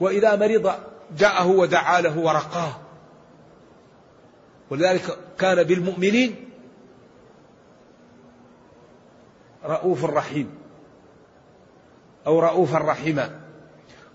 [0.00, 0.74] وإذا مرض
[1.18, 2.72] جاءه ودعا له ورقاه.
[4.70, 6.50] ولذلك كان بالمؤمنين
[9.64, 10.58] رؤوف رحيم.
[12.26, 13.40] أو رؤوفا رحيما.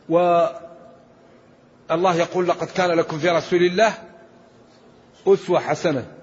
[0.10, 3.94] والله يقول لقد كان لكم في رسول الله
[5.28, 6.21] أسوة حسنة.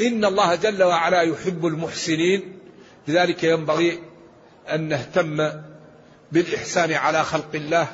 [0.00, 2.58] إن الله جل وعلا يحب المحسنين.
[3.08, 3.98] لذلك ينبغي
[4.68, 5.52] أن نهتم
[6.32, 7.86] بالإحسان على خلق الله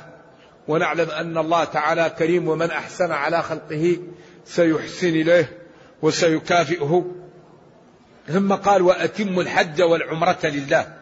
[0.67, 3.97] ونعلم أن الله تعالى كريم ومن أحسن على خلقه
[4.45, 5.57] سيحسن إليه
[6.01, 7.11] وسيكافئه.
[8.27, 10.97] ثم قال وأتم الحج والعمرة لله.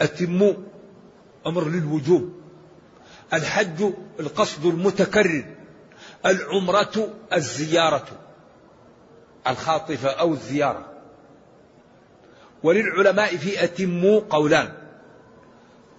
[0.00, 0.52] أتموا
[1.46, 2.40] أمر للوجوب.
[3.32, 5.55] الحج القصد المتكرر.
[6.26, 8.06] العمرة الزيارة.
[9.46, 10.86] الخاطفة أو الزيارة.
[12.62, 14.72] وللعلماء في أتموا قولان.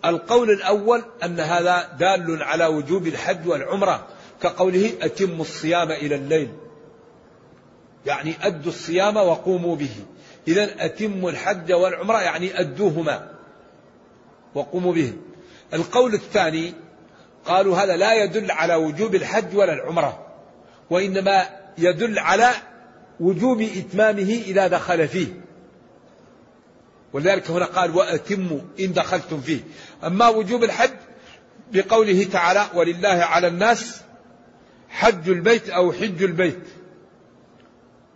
[0.06, 4.08] القول الأول أن هذا دال على وجوب الحج والعمرة
[4.42, 6.52] كقوله أتموا الصيام إلى الليل.
[8.06, 9.96] يعني أدوا الصيام وقوموا به.
[10.48, 13.32] إذا أتموا الحج والعمرة يعني أدوهما
[14.56, 15.14] وقوموا به.
[15.74, 16.74] القول الثاني
[17.48, 20.28] قالوا هذا لا يدل على وجوب الحج ولا العمرة
[20.90, 22.52] وإنما يدل على
[23.20, 25.28] وجوب إتمامه إذا دخل فيه.
[27.14, 29.60] ولذلك هنا قال وأتموا إن دخلتم فيه.
[30.04, 30.94] أما وجوب الحج
[31.72, 34.02] بقوله تعالى ولله على الناس
[34.90, 36.64] حج البيت أو حج البيت.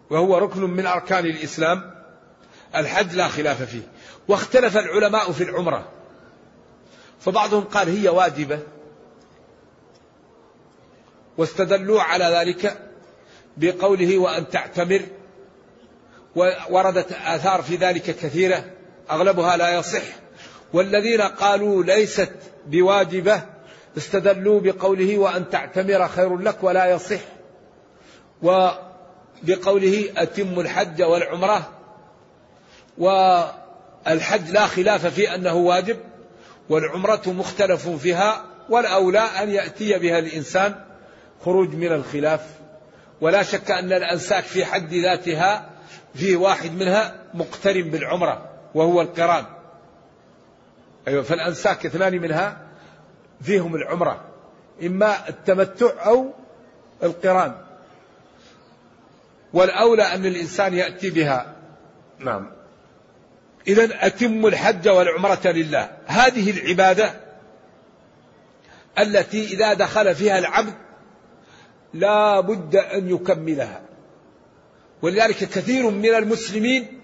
[0.10, 1.92] وهو ركن من أركان الإسلام
[2.76, 3.88] الحج لا خلاف فيه.
[4.28, 5.90] واختلف العلماء في العمرة
[7.20, 8.60] فبعضهم قال هي واجبة.
[11.38, 12.78] واستدلوا على ذلك
[13.58, 15.02] بقوله وأن تعتمر.
[16.36, 18.66] ووردت آثار في ذلك كثيرة
[19.12, 20.04] أغلبها لا يصح.
[20.74, 22.32] والذين قالوا ليست
[22.68, 23.42] بواجبة
[23.98, 27.20] استدلوا بقوله وأن تعتمر خير لك ولا يصح.
[28.42, 31.72] وبقوله أتم الحج والعمرة
[32.98, 35.98] والحج لا خلاف في أنه واجب
[36.70, 40.76] والعمرة مختلف فيها والأولى أن يأتي بها الإنسان
[41.46, 42.42] خروج من الخلاف
[43.22, 45.70] ولا شك أن الأنساك في حد ذاتها
[46.16, 49.46] فيه واحد منها مقترن بالعمرة وهو القران.
[51.08, 52.58] أيوة فالأنساك اثنان منها
[53.42, 54.22] فيهم العمرة
[54.84, 56.34] إما التمتع أو
[57.04, 57.56] القران.
[59.54, 61.56] والأولى أن الإنسان يأتي بها.
[62.20, 62.52] نعم.
[63.68, 65.92] إذا أتم الحج والعمرة لله.
[66.06, 67.14] هذه العبادة
[69.00, 70.74] التي إذا دخل فيها العبد
[71.94, 73.82] لا بد أن يكملها.
[75.02, 77.02] ولذلك كثير من المسلمين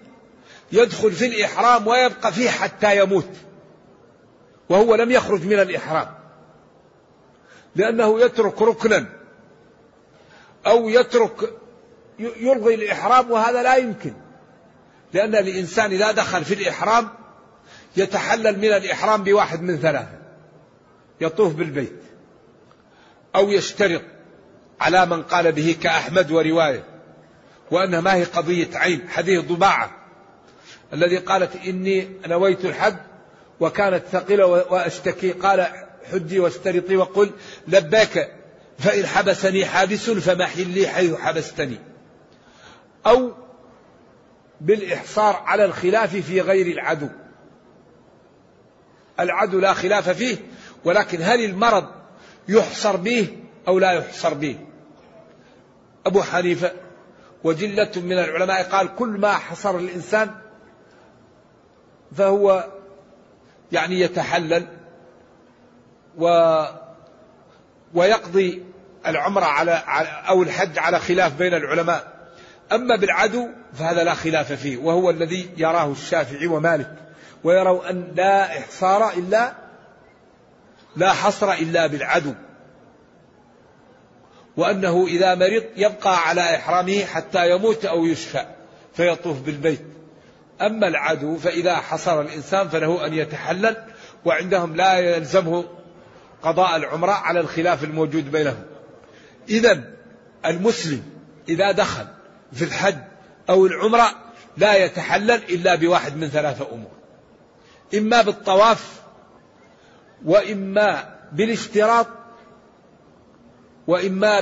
[0.72, 3.28] يدخل في الإحرام ويبقى فيه حتى يموت
[4.68, 6.14] وهو لم يخرج من الإحرام
[7.76, 9.06] لأنه يترك ركنا
[10.66, 11.52] أو يترك
[12.18, 14.12] يلغي الإحرام وهذا لا يمكن
[15.12, 17.08] لأن الإنسان إذا دخل في الإحرام
[17.96, 20.18] يتحلل من الإحرام بواحد من ثلاثة
[21.20, 22.02] يطوف بالبيت
[23.34, 24.02] أو يشترط
[24.80, 26.84] على من قال به كأحمد ورواية
[27.70, 29.90] وأنها ما هي قضية عين حديث ضباعة.
[30.92, 32.96] الذي قالت إني نويت الحج
[33.60, 35.66] وكانت ثقيلة وأشتكي قال
[36.12, 37.30] حجي واسترطي وقل
[37.68, 38.32] لباك
[38.78, 41.78] فإن حبسني حابس فمحلي حيث حبستني.
[43.06, 43.32] أو
[44.60, 47.08] بالإحصار على الخلاف في غير العدو.
[49.20, 50.36] العدو لا خلاف فيه
[50.84, 51.84] ولكن هل المرض
[52.48, 53.36] يحصر به
[53.68, 54.58] أو لا يحصر به؟
[56.08, 56.72] أبو حنيفة
[57.44, 60.30] وجلة من العلماء قال كل ما حصر الإنسان
[62.16, 62.64] فهو
[63.72, 64.66] يعني يتحلل
[66.18, 66.28] و
[67.94, 68.64] ويقضي
[69.06, 69.82] العمرة على
[70.28, 72.18] أو الحج على خلاف بين العلماء.
[72.72, 76.94] أما بالعدو فهذا لا خلاف فيه وهو الذي يراه الشافعي ومالك
[77.44, 79.52] ويروا أن لا إحصار إلا
[80.96, 82.34] لا حصر إلا بالعدو.
[84.58, 88.46] وأنه إذا مرض يبقى على إحرامه حتى يموت أو يشفى
[88.94, 89.82] فيطوف بالبيت.
[90.60, 93.76] أما العدو فإذا حصر الإنسان فله أن يتحلل
[94.24, 95.64] وعندهم لا يلزمه
[96.42, 98.62] قضاء العمرة على الخلاف الموجود بينهم.
[99.48, 99.84] إذا
[100.46, 101.02] المسلم
[101.48, 102.06] إذا دخل
[102.52, 102.98] في الحج
[103.50, 104.10] أو العمرة
[104.56, 106.92] لا يتحلل إلا بواحد من ثلاثة أمور.
[107.94, 109.00] إما بالطواف
[110.24, 112.17] وإما بالاشتراط
[113.88, 114.40] وإما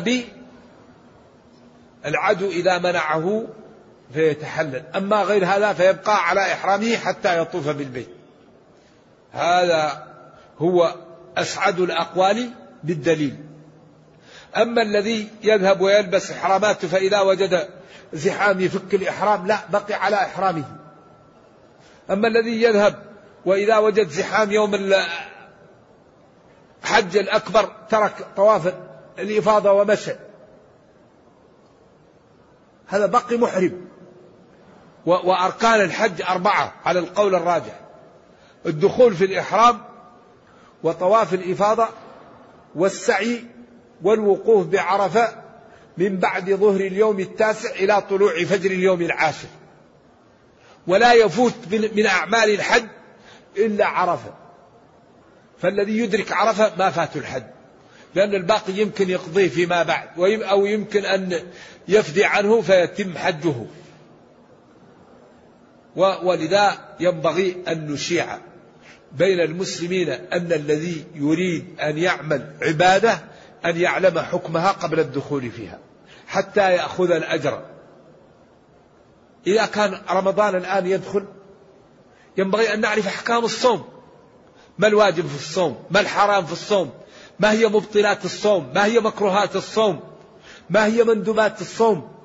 [2.04, 3.46] بالعدو إذا منعه
[4.14, 4.82] فيتحلل.
[4.96, 8.08] أما غير هذا فيبقى على إحرامه حتى يطوف بالبيت.
[9.32, 10.06] هذا
[10.58, 10.94] هو
[11.36, 12.50] أسعد الأقوال
[12.84, 13.36] بالدليل.
[14.56, 17.68] أما الذي يذهب ويلبس إحراماته فإذا وجد
[18.12, 20.64] زحام يفك الإحرام لا بقي على إحرامه.
[22.10, 23.02] أما الذي يذهب
[23.44, 25.06] وإذا وجد زحام يوم الحج
[27.16, 28.72] الأكبر ترك طواف
[29.18, 30.12] الإفاضة ومشى
[32.86, 33.86] هذا بقي محرم.
[35.06, 37.80] وأركان الحج أربعة على القول الراجح.
[38.66, 39.80] الدخول في الإحرام
[40.82, 41.88] وطواف الإفاضة
[42.74, 43.44] والسعي
[44.02, 45.42] والوقوف بعرفة
[45.98, 49.48] من بعد ظهر اليوم التاسع إلى طلوع فجر اليوم العاشر.
[50.86, 52.86] ولا يفوت من أعمال الحج
[53.56, 54.34] إلا عرفة.
[55.58, 57.55] فالذي يدرك عرفة ما فات الحج.
[58.16, 60.08] لأن الباقي يمكن يقضيه فيما بعد
[60.42, 61.42] أو يمكن أن
[61.88, 63.54] يفدي عنه فيتم حجه.
[65.96, 68.38] ولذا ينبغي أن نشيع
[69.12, 73.18] بين المسلمين أن الذي يريد أن يعمل عبادة
[73.64, 75.78] أن يعلم حكمها قبل الدخول فيها
[76.26, 77.62] حتى يأخذ الأجر.
[79.46, 81.24] إذا كان رمضان الآن يدخل
[82.36, 83.84] ينبغي أن نعرف أحكام الصوم.
[84.78, 86.92] ما الواجب في الصوم؟ ما الحرام في الصوم؟
[87.38, 90.00] ما هي مبطلات الصوم؟ ما هي مكروهات الصوم؟
[90.70, 92.16] ما هي مندوبات الصوم؟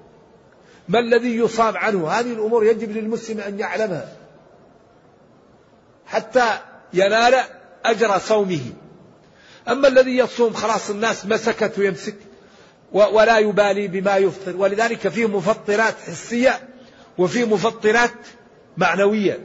[0.89, 4.14] ما الذي يصام عنه؟ هذه الأمور يجب للمسلم أن يعلمها.
[6.05, 6.59] حتى
[6.93, 7.36] ينال
[7.86, 8.62] أجر صومه.
[9.68, 12.16] أما الذي يصوم خلاص الناس مسكت ويمسك
[12.91, 14.55] ولا يبالي بما يفطر.
[14.55, 16.59] ولذلك فيه مفطرات حسية
[17.18, 18.14] وفيه مفطرات
[18.78, 19.39] معنوية.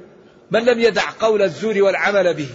[0.51, 2.49] من لم يدع قول الزور والعمل به؟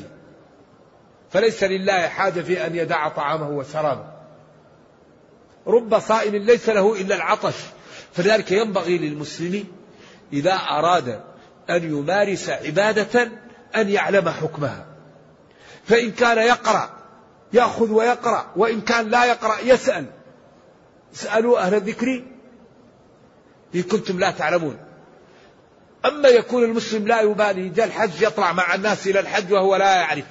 [1.32, 4.06] فليس لله حاجة في أن يدع طعامه وشرابه.
[5.68, 7.56] رب صائم ليس له إلا العطش.
[8.14, 9.64] فلذلك ينبغي للمسلم
[10.34, 11.22] إذا أراد
[11.70, 13.32] أن يمارس عبادة
[13.76, 14.86] أن يعلم حكمها.
[15.86, 16.90] فإن كان يقرأ
[17.54, 20.06] يأخذ ويقرأ وإن كان لا يقرأ يسأل.
[21.14, 22.24] اسألوا أهل الذكر
[23.76, 24.78] إن كنتم لا تعلمون.
[26.06, 30.26] أما يكون المسلم لا يبالي جاء الحج يطلع مع الناس إلى الحج وهو لا يعرف.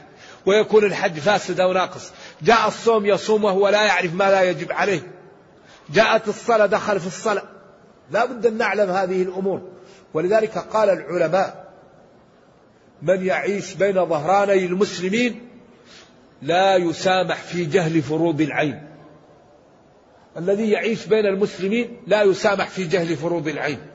[0.46, 2.12] ويكون الحج فاسد أو ناقص.
[2.42, 5.12] جاء الصوم يصوم وهو لا يعرف ما لا يجب عليه.
[5.90, 7.42] جاءت الصلاة دخل في الصلاة.
[8.10, 9.62] لا بد أن نعلم هذه الأمور.
[10.14, 11.70] ولذلك قال العلماء
[13.02, 15.48] من يعيش بين ظهراني المسلمين
[16.42, 18.86] لا يسامح في جهل فروض العين.
[20.36, 23.86] الذي يعيش بين المسلمين لا يسامح في جهل فروض العين.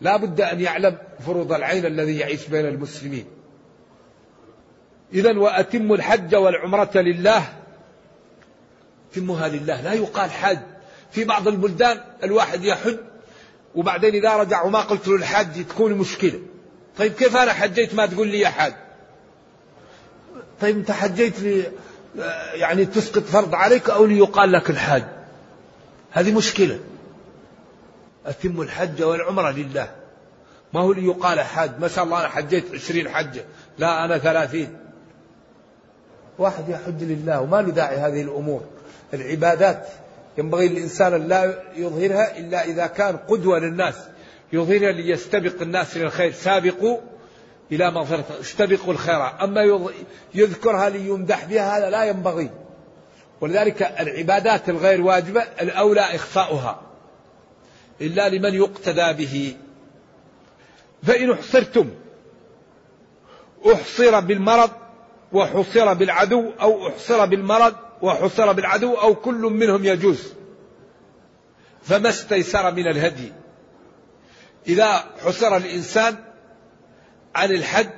[0.00, 3.35] لا بد أن يعلم فروض العين الذي يعيش بين المسلمين.
[5.12, 7.42] إذا وأتم الحج والعمرة لله.
[9.14, 9.80] تمها لله.
[9.80, 10.58] لا يقال حاج
[11.10, 12.96] في بعض البلدان الواحد يحج
[13.74, 16.40] وبعدين إذا رجع وما قلت له الحاج تكون مشكلة.
[16.98, 18.74] طيب كيف أنا حجيت ما تقول لي يا حاج
[20.60, 21.72] طيب أنت حجيت لي
[22.52, 25.04] يعني تسقط فرض عليك أو ليقال لك الحاج.
[26.10, 26.80] هذه مشكلة.
[28.26, 29.90] أتم الحج والعمرة لله.
[30.72, 33.44] ما هو ليقال حاج؟ ما شاء الله أنا حجيت عشرين حجة.
[33.78, 34.76] لا أنا ثلاثين.
[36.38, 38.60] واحد يحج لله وما له داعي هذه الأمور.
[39.14, 39.88] العبادات
[40.38, 43.94] ينبغي للإنسان أن لا يظهرها إلا إذا كان قدوة للناس
[44.52, 46.32] يظهر ليستبق الناس إلى الخير.
[46.32, 46.98] سابقوا
[47.72, 49.88] إلى مغفرة استبقوا الخيرات أما
[50.34, 52.50] يذكرها ليمدح بها هذا لا ينبغي.
[53.40, 56.80] ولذلك العبادات الغير واجبة الأولى إخفاؤها.
[58.00, 59.56] إلا لمن يقتدى به.
[61.02, 61.90] فإن أحصرتم
[63.72, 64.70] أحصر بالمرض
[65.32, 70.32] وحصر بالعدو أو احصر بالمرض وحصر بالعدو أو كل منهم يجوز.
[71.82, 73.32] فما استيسر من الهدي.
[74.66, 76.16] إذا حصر الإنسان
[77.34, 77.90] عن الحد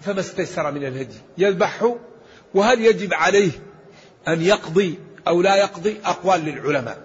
[0.00, 1.16] فما استيسر من الهدي.
[1.38, 1.96] يذبحه
[2.54, 3.50] وهل يجب عليه
[4.28, 4.98] أن يقضي
[5.28, 6.98] أو لا يقضي؟ أقوال للعلماء.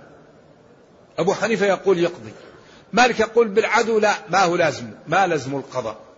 [1.18, 2.32] أبو حنيفة يقول يقضي.
[2.94, 6.11] مالك يقول بالعدو لا ما هو لازم؟ ما لازم القضاء.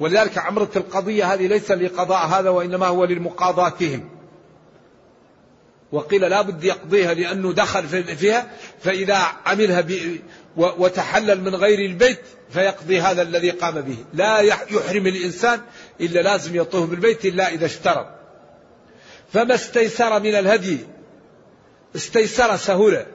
[0.00, 4.08] ولذلك عمرة القضية هذه ليس لقضاء هذا وإنما هو للمقاضاتهم.
[5.92, 9.16] وقيل لا بد يقضيها لأنه دخل فيها فإذا
[9.46, 9.84] عملها
[10.56, 12.20] وتحلل من غير البيت
[12.50, 13.96] فيقضي هذا الذي قام به.
[14.14, 15.60] لا يحرم الإنسان
[16.00, 18.06] إلا لازم يطوف بالبيت إلا إذا اشترط.
[19.32, 20.78] فما استيسر من الهدي؟
[21.96, 23.06] استيسر سهولة.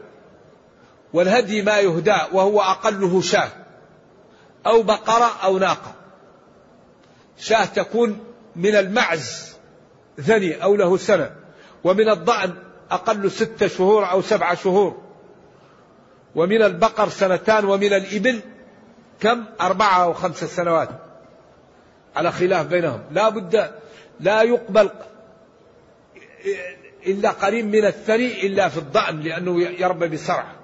[1.14, 3.50] والهدي ما يهدى وهو أقله شاه.
[4.66, 5.99] أو بقرة أو ناقة.
[7.40, 8.20] شاة تكون
[8.56, 9.56] من المعز
[10.22, 11.32] ثني أو له سنة
[11.84, 12.54] ومن الضأن
[12.92, 15.02] أقل ستة شهور أو سبعة شهور
[16.36, 18.40] ومن البقر سنتان ومن الإبل
[19.20, 20.90] كم؟ أربعة أو خمسة سنوات
[22.16, 23.02] على خلاف بينهم.
[23.12, 23.72] لا بد
[24.20, 24.90] لا يقبل
[27.08, 30.56] إلا قريب من الثري إلا في الضأن لأنه يربى بسرعة.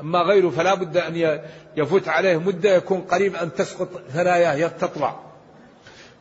[0.00, 1.40] أما غيره فلا بد أن
[1.76, 5.31] يفوت عليه مدة يكون قريب أن تسقط ثناياه تطلع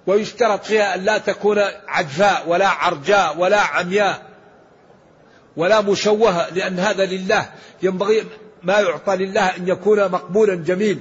[0.07, 4.21] ويشترط فيها أن لا تكون عجفاء ولا عرجاء ولا عمياء
[5.57, 7.49] ولا مشوهة لأن هذا لله.
[7.83, 8.25] ينبغي
[8.63, 10.99] ما يعطى لله أن يكون مقبولا جميل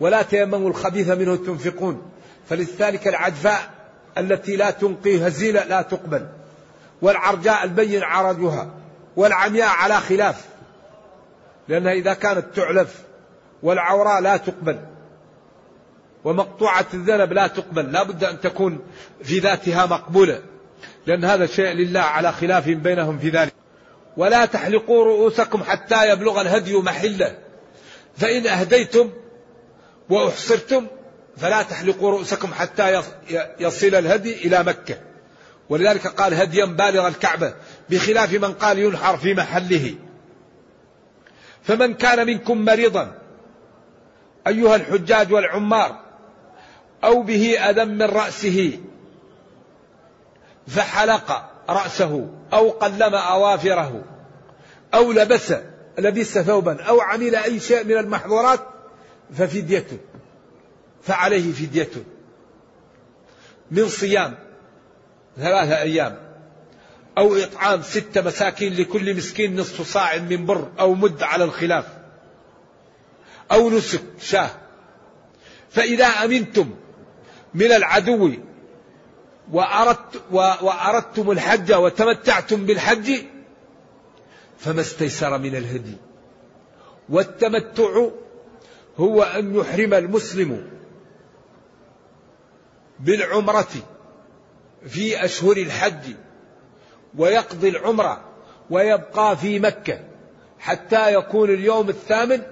[0.00, 2.10] ولا تيمموا الخبيث منه تنفقون.
[2.48, 3.70] فلذلك العجفاء
[4.18, 6.26] التي لا تنقي هزيلة لا تقبل
[7.02, 8.70] والعرجاء البين عرجها
[9.16, 10.44] والعمياء على خلاف
[11.68, 13.02] لأنها إذا كانت تعلف
[13.62, 14.78] والعوراء لا تقبل.
[16.26, 18.78] ومقطوعة الذنب لا تقبل لا بد أن تكون
[19.22, 20.42] في ذاتها مقبولة
[21.06, 23.54] لأن هذا شيء لله على خلاف بينهم في ذلك.
[24.16, 27.38] ولا تحلقوا رؤوسكم حتى يبلغ الهدي محله.
[28.16, 29.10] فإن أهديتم
[30.08, 30.86] وأحصرتم
[31.36, 33.02] فلا تحلقوا رؤوسكم حتى
[33.60, 34.98] يصل الهدي إلى مكة.
[35.68, 37.54] ولذلك قال هديا بالغ الكعبة
[37.90, 39.94] بخلاف من قال ينحر في محله.
[41.62, 43.14] فمن كان منكم مريضا
[44.46, 46.05] أيها الحجاج والعمار
[47.06, 48.78] أو به أذى من رأسه
[50.66, 54.04] فحلق رأسه أو قلم أوافره
[54.94, 55.54] أو لبس
[55.98, 58.60] لبس ثوبا أو عمل أي شيء من المحظورات
[59.38, 59.98] ففديته
[61.02, 62.04] فعليه فديته.
[63.70, 64.34] من صيام
[65.36, 66.18] ثلاثة أيام
[67.18, 71.84] أو إطعام ستة مساكين لكل مسكين نصف صاع من بر أو مد على الخلاف
[73.52, 74.50] أو نسك شاة.
[75.70, 76.74] فإذا أمنتم
[77.54, 78.30] من العدو
[79.52, 83.10] وأردت وأردتم الحج وتمتعتم بالحج
[84.58, 85.96] فما استيسر من الهدي.
[87.08, 88.08] والتمتع
[88.98, 90.70] هو أن يحرم المسلم
[93.00, 93.68] بالعمرة
[94.86, 96.14] في أشهر الحج
[97.18, 98.24] ويقضي العمرة
[98.70, 100.00] ويبقى في مكة
[100.58, 102.42] حتى يكون اليوم الثامن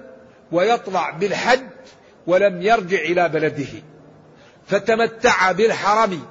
[0.51, 1.61] ويطلع بالحج
[2.27, 3.81] ولم يرجع إلى بلده.
[4.67, 6.25] فتمتع بالحرم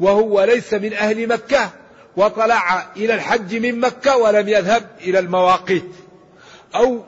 [0.00, 1.70] وهو ليس من أهل مكة
[2.16, 5.90] وطلع إلى الحج من مكة ولم يذهب إلى المواقيت.
[6.74, 7.04] أو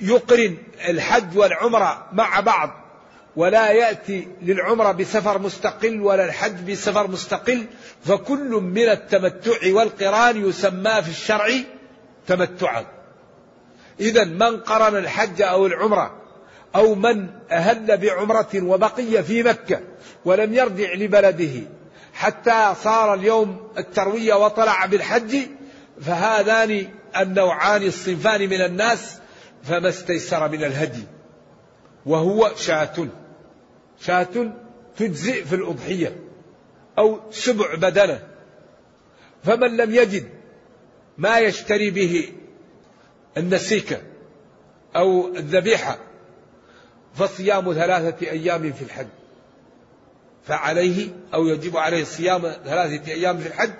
[0.00, 0.56] يقرن
[0.88, 2.70] الحج والعمرة مع بعض
[3.36, 7.66] ولا يأتي للعمرة بسفر مستقل ولا الحج بسفر مستقل
[8.04, 11.50] فكل من التمتع والقران يسمى في الشرع
[12.26, 12.86] تمتعا.
[14.00, 16.20] إذا من قرن الحج أو العمرة
[16.76, 19.80] أو من أهل بعمرة وبقي في مكة
[20.24, 21.62] ولم يرجع لبلده
[22.12, 25.36] حتى صار اليوم التروية وطلع بالحج
[26.00, 29.18] فهذان النوعان الصنفان من الناس
[29.62, 31.04] فما استيسر من الهدي
[32.06, 33.08] وهو شاة
[34.00, 34.52] شاة
[34.96, 36.16] تجزئ في الأضحية
[36.98, 38.20] أو سبع بدنة
[39.44, 40.28] فمن لم يجد
[41.18, 42.32] ما يشتري به
[43.36, 44.02] النسيكة
[44.96, 45.98] أو الذبيحة
[47.14, 49.06] فصيام ثلاثة أيام في الحج.
[50.44, 53.70] فعليه أو يجب عليه صيام ثلاثة أيام في الحج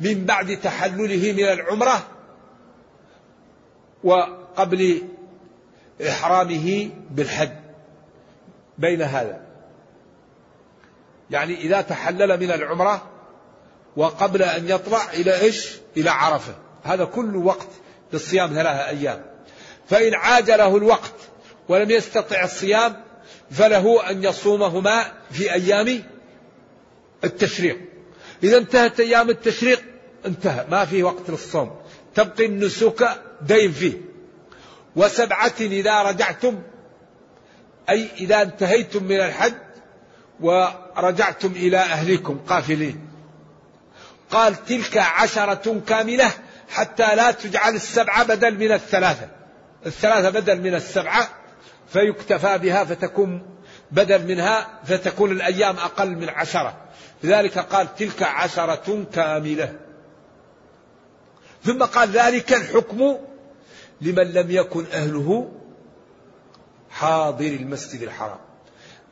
[0.00, 2.06] من بعد تحلله من العمرة
[4.04, 5.02] وقبل
[6.08, 7.52] إحرامه بالحج.
[8.78, 9.40] بين هذا.
[11.30, 13.06] يعني إذا تحلل من العمرة
[13.96, 16.54] وقبل أن يطلع إلى إيش؟ إلى عرفة.
[16.84, 17.68] هذا كل وقت
[18.12, 19.24] للصيام ثلاثة أيام.
[19.88, 21.14] فإن عاجله الوقت
[21.70, 22.96] ولم يستطع الصيام
[23.50, 26.02] فله أن يصومهما في أيام
[27.24, 27.78] التشريق.
[28.42, 29.82] إذا انتهت أيام التشريق
[30.26, 31.76] انتهى ما في وقت للصوم.
[32.14, 33.08] تبقي النسك
[33.42, 34.00] دين فيه.
[34.96, 36.62] وسبعة إذا رجعتم
[37.90, 39.54] أي إذا انتهيتم من الحج
[40.40, 43.08] ورجعتم إلى أهلكم قافلين.
[44.30, 46.30] قال تلك عشرة كاملة
[46.70, 49.28] حتى لا تجعل السبعة بدل من الثلاثة.
[49.86, 51.39] الثلاثة بدل من السبعة
[51.92, 53.42] فيكتفى بها فتكون
[53.90, 56.76] بدل منها فتكون الأيام أقل من عشرة.
[57.22, 59.72] لذلك قال تلك عشرة كاملة.
[61.64, 63.16] ثم قال ذلك الحكم
[64.00, 65.52] لمن لم يكن أهله
[66.90, 68.38] حاضر المسجد الحرام.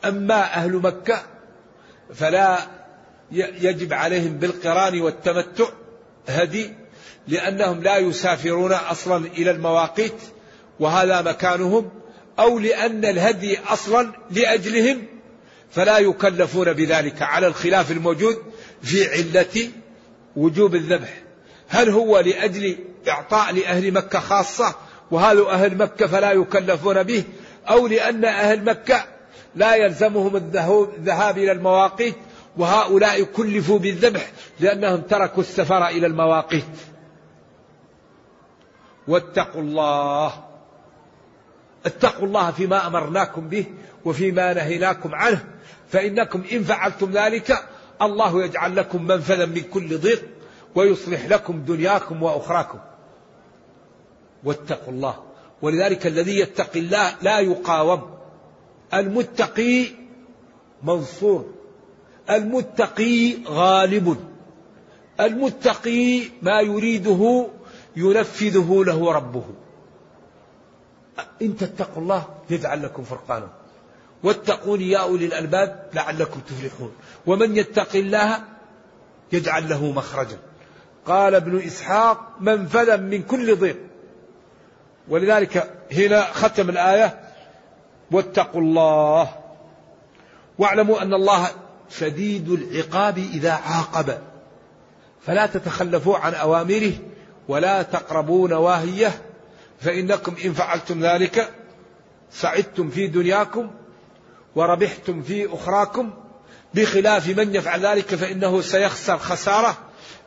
[0.04, 1.22] أما أهل مكة
[2.14, 2.58] فلا
[3.32, 5.68] يجب عليهم بالقران والتمتع
[6.28, 6.74] هدي
[7.28, 10.22] لأنهم لا يسافرون أصلا إلى المواقيت
[10.80, 11.90] وهذا مكانهم.
[12.38, 15.06] أو لأن الهدي أصلا لأجلهم
[15.70, 18.36] فلا يكلفون بذلك على الخلاف الموجود
[18.82, 19.70] في علة
[20.36, 21.22] وجوب الذبح.
[21.68, 22.78] هل هو لأجل
[23.08, 24.74] إعطاء لأهل مكة خاصة
[25.10, 27.24] وهذا أهل مكة فلا يكلفون به
[27.68, 29.04] أو لأن أهل مكة
[29.54, 32.14] لا يلزمهم الذهاب إلى المواقيت
[32.56, 34.30] وهؤلاء كلفوا بالذبح
[34.60, 36.64] لأنهم تركوا السفر إلى المواقيت.
[39.08, 40.47] واتقوا الله
[41.86, 43.64] اتقوا الله فيما أمرناكم به
[44.04, 45.44] وفيما نهيناكم عنه
[45.88, 47.58] فإنكم إن فعلتم ذلك
[48.02, 50.22] الله يجعل لكم منفذا من كل ضيق
[50.74, 52.78] ويصلح لكم دنياكم وأخراكم.
[54.44, 55.22] واتقوا الله.
[55.62, 58.10] ولذلك الذي يتقي الله لا يقاوم.
[58.94, 59.86] المتقي
[60.82, 61.46] منصور.
[62.30, 64.16] المتقي غالب.
[65.20, 67.46] المتقي ما يريده
[67.96, 69.44] ينفذه له ربه.
[71.42, 73.48] إن تتقوا الله يجعل لكم فرقانا.
[74.22, 76.92] واتقون يا أولي الألباب لعلكم تفلحون.
[77.26, 78.40] ومن يتق الله
[79.32, 80.38] يجعل له مخرجا.
[81.06, 83.76] قال ابن إسحاق منفذا من كل ضيق.
[85.08, 87.20] ولذلك هنا ختم الآية.
[88.10, 89.28] واتقوا الله.
[90.58, 91.48] واعلموا أن الله
[91.90, 94.18] شديد العقاب إذا عاقب.
[95.26, 96.92] فلا تتخلفوا عن أوامره
[97.48, 99.22] ولا تقربوا نواهيه.
[99.80, 101.50] فإنكم إن فعلتم ذلك
[102.30, 103.70] سعدتم في دنياكم
[104.56, 106.10] وربحتم في أخراكم
[106.74, 109.78] بخلاف من يفعل ذلك فإنه سيخسر خسارة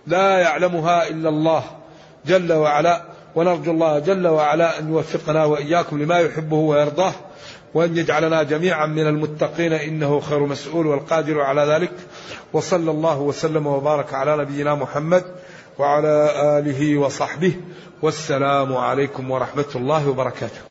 [0.08, 1.64] لا يعلمها إلا الله
[2.26, 7.14] جل وعلا ونرجو الله جل وعلا أن يوفقنا وإياكم لما يحبه ويرضاه
[7.74, 11.92] وأن يجعلنا جميعا من المتقين إنه خير مسؤول والقادر على ذلك
[12.54, 15.24] وصلى الله وسلم وبارك على نبينا محمد
[15.80, 16.16] وعلى
[16.60, 17.54] آله وصحبه
[18.02, 20.71] والسلام عليكم ورحمة الله وبركاته.